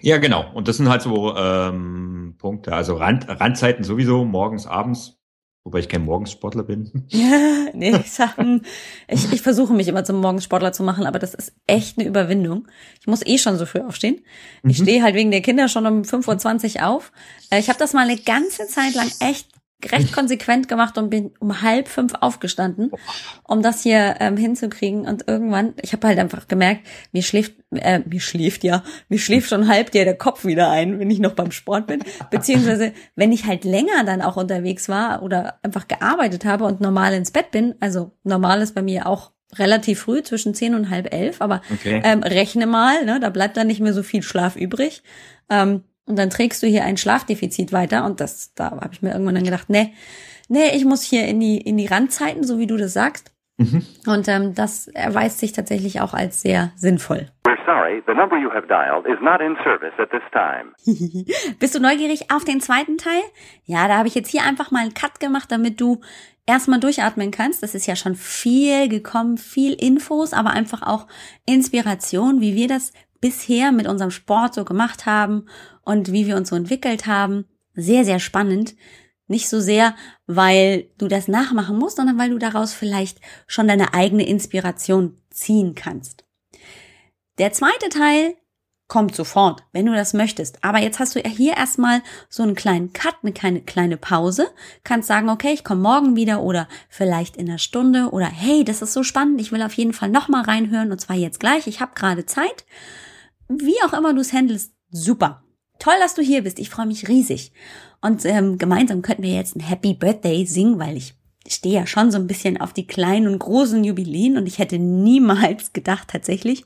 ja, 0.00 0.18
genau. 0.18 0.50
Und 0.54 0.68
das 0.68 0.76
sind 0.76 0.88
halt 0.88 1.02
so 1.02 1.36
ähm, 1.36 2.34
Punkte. 2.38 2.72
Also 2.72 2.96
Rand, 2.96 3.28
Randzeiten 3.28 3.84
sowieso, 3.84 4.24
morgens, 4.24 4.66
abends. 4.66 5.20
Wobei 5.66 5.78
ich 5.78 5.88
kein 5.88 6.04
Morgensportler 6.04 6.62
bin. 6.62 7.06
Ja, 7.08 7.68
nee, 7.74 7.96
ich, 7.96 8.12
sag, 8.12 8.36
ich, 9.08 9.32
ich 9.32 9.40
versuche 9.40 9.72
mich 9.72 9.88
immer 9.88 10.04
zum 10.04 10.20
Morgensportler 10.20 10.72
zu 10.72 10.82
machen, 10.82 11.06
aber 11.06 11.18
das 11.18 11.32
ist 11.32 11.54
echt 11.66 11.98
eine 11.98 12.06
Überwindung. 12.06 12.68
Ich 13.00 13.06
muss 13.06 13.24
eh 13.24 13.38
schon 13.38 13.56
so 13.56 13.64
früh 13.64 13.80
aufstehen. 13.80 14.20
Ich 14.62 14.78
mhm. 14.78 14.82
stehe 14.82 15.02
halt 15.02 15.14
wegen 15.14 15.30
der 15.30 15.40
Kinder 15.40 15.68
schon 15.68 15.86
um 15.86 16.02
5.20 16.02 16.76
Uhr 16.76 16.88
auf. 16.88 17.12
Äh, 17.50 17.60
ich 17.60 17.70
habe 17.70 17.78
das 17.78 17.94
mal 17.94 18.06
eine 18.06 18.20
ganze 18.20 18.66
Zeit 18.66 18.94
lang 18.94 19.10
echt 19.20 19.53
recht 19.90 20.12
konsequent 20.14 20.68
gemacht 20.68 20.98
und 20.98 21.10
bin 21.10 21.32
um 21.40 21.62
halb 21.62 21.88
fünf 21.88 22.14
aufgestanden, 22.20 22.90
um 23.44 23.62
das 23.62 23.82
hier 23.82 24.16
ähm, 24.20 24.36
hinzukriegen. 24.36 25.06
Und 25.06 25.28
irgendwann, 25.28 25.74
ich 25.82 25.92
habe 25.92 26.06
halt 26.06 26.18
einfach 26.18 26.48
gemerkt, 26.48 26.86
mir 27.12 27.22
schläft, 27.22 27.54
äh, 27.72 28.00
mir 28.00 28.20
schläft 28.20 28.64
ja, 28.64 28.82
mir 29.08 29.18
schläft 29.18 29.48
schon 29.48 29.68
halb 29.68 29.90
dir 29.90 30.04
der 30.04 30.16
Kopf 30.16 30.44
wieder 30.44 30.70
ein, 30.70 30.98
wenn 30.98 31.10
ich 31.10 31.18
noch 31.18 31.34
beim 31.34 31.50
Sport 31.50 31.86
bin. 31.86 32.02
Beziehungsweise, 32.30 32.92
wenn 33.16 33.32
ich 33.32 33.46
halt 33.46 33.64
länger 33.64 34.04
dann 34.04 34.22
auch 34.22 34.36
unterwegs 34.36 34.88
war 34.88 35.22
oder 35.22 35.58
einfach 35.62 35.88
gearbeitet 35.88 36.44
habe 36.44 36.64
und 36.64 36.80
normal 36.80 37.14
ins 37.14 37.30
Bett 37.30 37.50
bin, 37.50 37.74
also 37.80 38.12
normal 38.22 38.62
ist 38.62 38.74
bei 38.74 38.82
mir 38.82 39.06
auch 39.06 39.32
relativ 39.58 40.00
früh, 40.00 40.22
zwischen 40.22 40.54
zehn 40.54 40.74
und 40.74 40.90
halb 40.90 41.12
elf, 41.12 41.40
aber 41.40 41.62
okay. 41.72 42.00
ähm, 42.04 42.22
rechne 42.22 42.66
mal, 42.66 43.04
ne, 43.04 43.20
da 43.20 43.30
bleibt 43.30 43.56
dann 43.56 43.66
nicht 43.66 43.80
mehr 43.80 43.92
so 43.92 44.02
viel 44.02 44.22
Schlaf 44.22 44.56
übrig. 44.56 45.02
Ähm, 45.48 45.84
und 46.06 46.16
dann 46.18 46.30
trägst 46.30 46.62
du 46.62 46.66
hier 46.66 46.84
ein 46.84 46.96
Schlafdefizit 46.96 47.72
weiter. 47.72 48.04
Und 48.04 48.20
das, 48.20 48.54
da 48.54 48.70
habe 48.72 48.90
ich 48.92 49.02
mir 49.02 49.12
irgendwann 49.12 49.36
dann 49.36 49.44
gedacht, 49.44 49.70
nee, 49.70 49.94
nee, 50.48 50.74
ich 50.74 50.84
muss 50.84 51.02
hier 51.02 51.26
in 51.26 51.40
die, 51.40 51.58
in 51.58 51.76
die 51.76 51.86
Randzeiten, 51.86 52.44
so 52.44 52.58
wie 52.58 52.66
du 52.66 52.76
das 52.76 52.92
sagst. 52.92 53.32
Mhm. 53.56 53.86
Und 54.06 54.28
ähm, 54.28 54.54
das 54.54 54.88
erweist 54.88 55.38
sich 55.38 55.52
tatsächlich 55.52 56.00
auch 56.00 56.12
als 56.12 56.42
sehr 56.42 56.72
sinnvoll. 56.76 57.28
Sorry, 57.66 58.02
the 58.06 58.12
number 58.12 58.36
you 58.36 58.50
have 58.50 58.66
dialed 58.66 59.06
is 59.06 59.18
not 59.22 59.40
in 59.40 59.56
service 59.64 59.94
at 59.98 60.10
this 60.10 60.22
time. 60.32 60.74
Bist 61.58 61.74
du 61.74 61.80
neugierig 61.80 62.30
auf 62.30 62.44
den 62.44 62.60
zweiten 62.60 62.98
Teil? 62.98 63.22
Ja, 63.64 63.88
da 63.88 63.96
habe 63.96 64.08
ich 64.08 64.14
jetzt 64.14 64.28
hier 64.28 64.42
einfach 64.42 64.70
mal 64.70 64.80
einen 64.80 64.94
Cut 64.94 65.18
gemacht, 65.18 65.50
damit 65.50 65.80
du 65.80 66.00
erstmal 66.46 66.80
durchatmen 66.80 67.30
kannst. 67.30 67.62
Das 67.62 67.74
ist 67.74 67.86
ja 67.86 67.96
schon 67.96 68.16
viel 68.16 68.88
gekommen, 68.88 69.38
viel 69.38 69.72
Infos, 69.72 70.34
aber 70.34 70.50
einfach 70.50 70.82
auch 70.82 71.06
Inspiration, 71.46 72.40
wie 72.40 72.54
wir 72.54 72.68
das 72.68 72.92
bisher 73.20 73.72
mit 73.72 73.86
unserem 73.86 74.10
Sport 74.10 74.52
so 74.52 74.66
gemacht 74.66 75.06
haben 75.06 75.46
und 75.84 76.12
wie 76.12 76.26
wir 76.26 76.36
uns 76.36 76.50
so 76.50 76.56
entwickelt 76.56 77.06
haben. 77.06 77.46
Sehr, 77.74 78.04
sehr 78.04 78.20
spannend. 78.20 78.74
Nicht 79.26 79.48
so 79.48 79.60
sehr, 79.60 79.94
weil 80.26 80.90
du 80.98 81.08
das 81.08 81.28
nachmachen 81.28 81.78
musst, 81.78 81.96
sondern 81.96 82.18
weil 82.18 82.30
du 82.30 82.38
daraus 82.38 82.74
vielleicht 82.74 83.20
schon 83.46 83.68
deine 83.68 83.94
eigene 83.94 84.26
Inspiration 84.26 85.18
ziehen 85.30 85.74
kannst. 85.74 86.24
Der 87.38 87.52
zweite 87.52 87.88
Teil 87.88 88.36
kommt 88.86 89.16
sofort, 89.16 89.64
wenn 89.72 89.86
du 89.86 89.92
das 89.92 90.12
möchtest. 90.12 90.62
Aber 90.62 90.78
jetzt 90.78 90.98
hast 90.98 91.14
du 91.14 91.20
ja 91.20 91.28
hier 91.28 91.56
erstmal 91.56 92.02
so 92.28 92.42
einen 92.42 92.54
kleinen 92.54 92.92
Cut, 92.92 93.16
eine 93.22 93.32
kleine, 93.32 93.62
kleine 93.62 93.96
Pause. 93.96 94.48
Kannst 94.84 95.08
sagen, 95.08 95.30
okay, 95.30 95.52
ich 95.52 95.64
komme 95.64 95.80
morgen 95.80 96.16
wieder 96.16 96.42
oder 96.42 96.68
vielleicht 96.88 97.36
in 97.36 97.48
einer 97.48 97.58
Stunde 97.58 98.10
oder 98.10 98.26
hey, 98.26 98.62
das 98.64 98.82
ist 98.82 98.92
so 98.92 99.02
spannend, 99.02 99.40
ich 99.40 99.52
will 99.52 99.62
auf 99.62 99.74
jeden 99.74 99.94
Fall 99.94 100.10
nochmal 100.10 100.42
reinhören 100.42 100.92
und 100.92 101.00
zwar 101.00 101.16
jetzt 101.16 101.40
gleich, 101.40 101.66
ich 101.66 101.80
habe 101.80 101.92
gerade 101.94 102.26
Zeit. 102.26 102.66
Wie 103.48 103.82
auch 103.84 103.94
immer 103.94 104.14
du 104.14 104.20
es 104.20 104.32
handelst, 104.32 104.74
super. 104.90 105.43
Toll, 105.84 105.98
dass 106.00 106.14
du 106.14 106.22
hier 106.22 106.42
bist. 106.42 106.58
Ich 106.58 106.70
freue 106.70 106.86
mich 106.86 107.08
riesig. 107.08 107.52
Und 108.00 108.24
ähm, 108.24 108.56
gemeinsam 108.56 109.02
könnten 109.02 109.22
wir 109.22 109.34
jetzt 109.34 109.54
ein 109.54 109.60
Happy 109.60 109.92
Birthday 109.92 110.46
singen, 110.46 110.78
weil 110.78 110.96
ich 110.96 111.12
stehe 111.46 111.74
ja 111.74 111.86
schon 111.86 112.10
so 112.10 112.16
ein 112.16 112.26
bisschen 112.26 112.58
auf 112.58 112.72
die 112.72 112.86
kleinen 112.86 113.28
und 113.28 113.38
großen 113.38 113.84
Jubiläen 113.84 114.38
und 114.38 114.46
ich 114.46 114.58
hätte 114.58 114.78
niemals 114.78 115.74
gedacht 115.74 116.08
tatsächlich, 116.08 116.64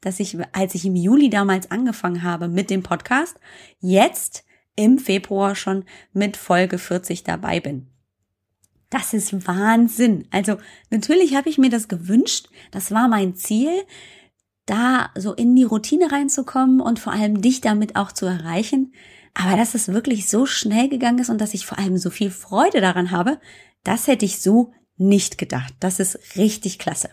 dass 0.00 0.18
ich, 0.18 0.38
als 0.52 0.74
ich 0.74 0.86
im 0.86 0.96
Juli 0.96 1.28
damals 1.28 1.70
angefangen 1.70 2.22
habe 2.22 2.48
mit 2.48 2.70
dem 2.70 2.82
Podcast, 2.82 3.36
jetzt 3.80 4.46
im 4.76 4.96
Februar 4.98 5.54
schon 5.54 5.84
mit 6.14 6.38
Folge 6.38 6.78
40 6.78 7.22
dabei 7.22 7.60
bin. 7.60 7.88
Das 8.88 9.12
ist 9.12 9.46
Wahnsinn. 9.46 10.26
Also 10.30 10.56
natürlich 10.88 11.36
habe 11.36 11.50
ich 11.50 11.58
mir 11.58 11.68
das 11.68 11.88
gewünscht, 11.88 12.48
das 12.70 12.92
war 12.92 13.08
mein 13.08 13.36
Ziel, 13.36 13.82
da 14.66 15.10
so 15.16 15.34
in 15.34 15.54
die 15.54 15.64
Routine 15.64 16.10
reinzukommen 16.10 16.80
und 16.80 16.98
vor 16.98 17.12
allem 17.12 17.42
dich 17.42 17.60
damit 17.60 17.96
auch 17.96 18.12
zu 18.12 18.26
erreichen. 18.26 18.92
Aber 19.34 19.56
dass 19.56 19.74
es 19.74 19.88
wirklich 19.88 20.28
so 20.28 20.46
schnell 20.46 20.88
gegangen 20.88 21.18
ist 21.18 21.30
und 21.30 21.40
dass 21.40 21.54
ich 21.54 21.66
vor 21.66 21.78
allem 21.78 21.98
so 21.98 22.10
viel 22.10 22.30
Freude 22.30 22.80
daran 22.80 23.10
habe, 23.10 23.38
das 23.82 24.06
hätte 24.06 24.24
ich 24.24 24.40
so 24.40 24.72
nicht 24.96 25.38
gedacht. 25.38 25.74
Das 25.80 26.00
ist 26.00 26.36
richtig 26.36 26.78
klasse. 26.78 27.10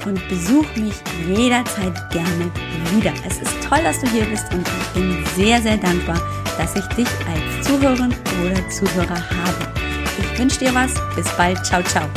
und 0.05 0.27
besuch 0.29 0.65
mich 0.75 0.95
jederzeit 1.27 1.93
gerne 2.11 2.51
wieder. 2.91 3.13
Es 3.27 3.37
ist 3.37 3.63
toll, 3.67 3.79
dass 3.83 3.99
du 3.99 4.07
hier 4.09 4.25
bist 4.25 4.51
und 4.53 4.67
ich 4.67 4.87
bin 4.93 5.25
sehr, 5.35 5.61
sehr 5.61 5.77
dankbar, 5.77 6.19
dass 6.57 6.75
ich 6.75 6.85
dich 6.95 7.07
als 7.27 7.67
Zuhörerin 7.67 8.13
oder 8.43 8.69
Zuhörer 8.69 9.15
habe. 9.29 9.73
Ich 10.17 10.39
wünsche 10.39 10.59
dir 10.59 10.73
was. 10.73 10.93
Bis 11.15 11.29
bald. 11.37 11.63
Ciao, 11.65 11.81
ciao. 11.83 12.07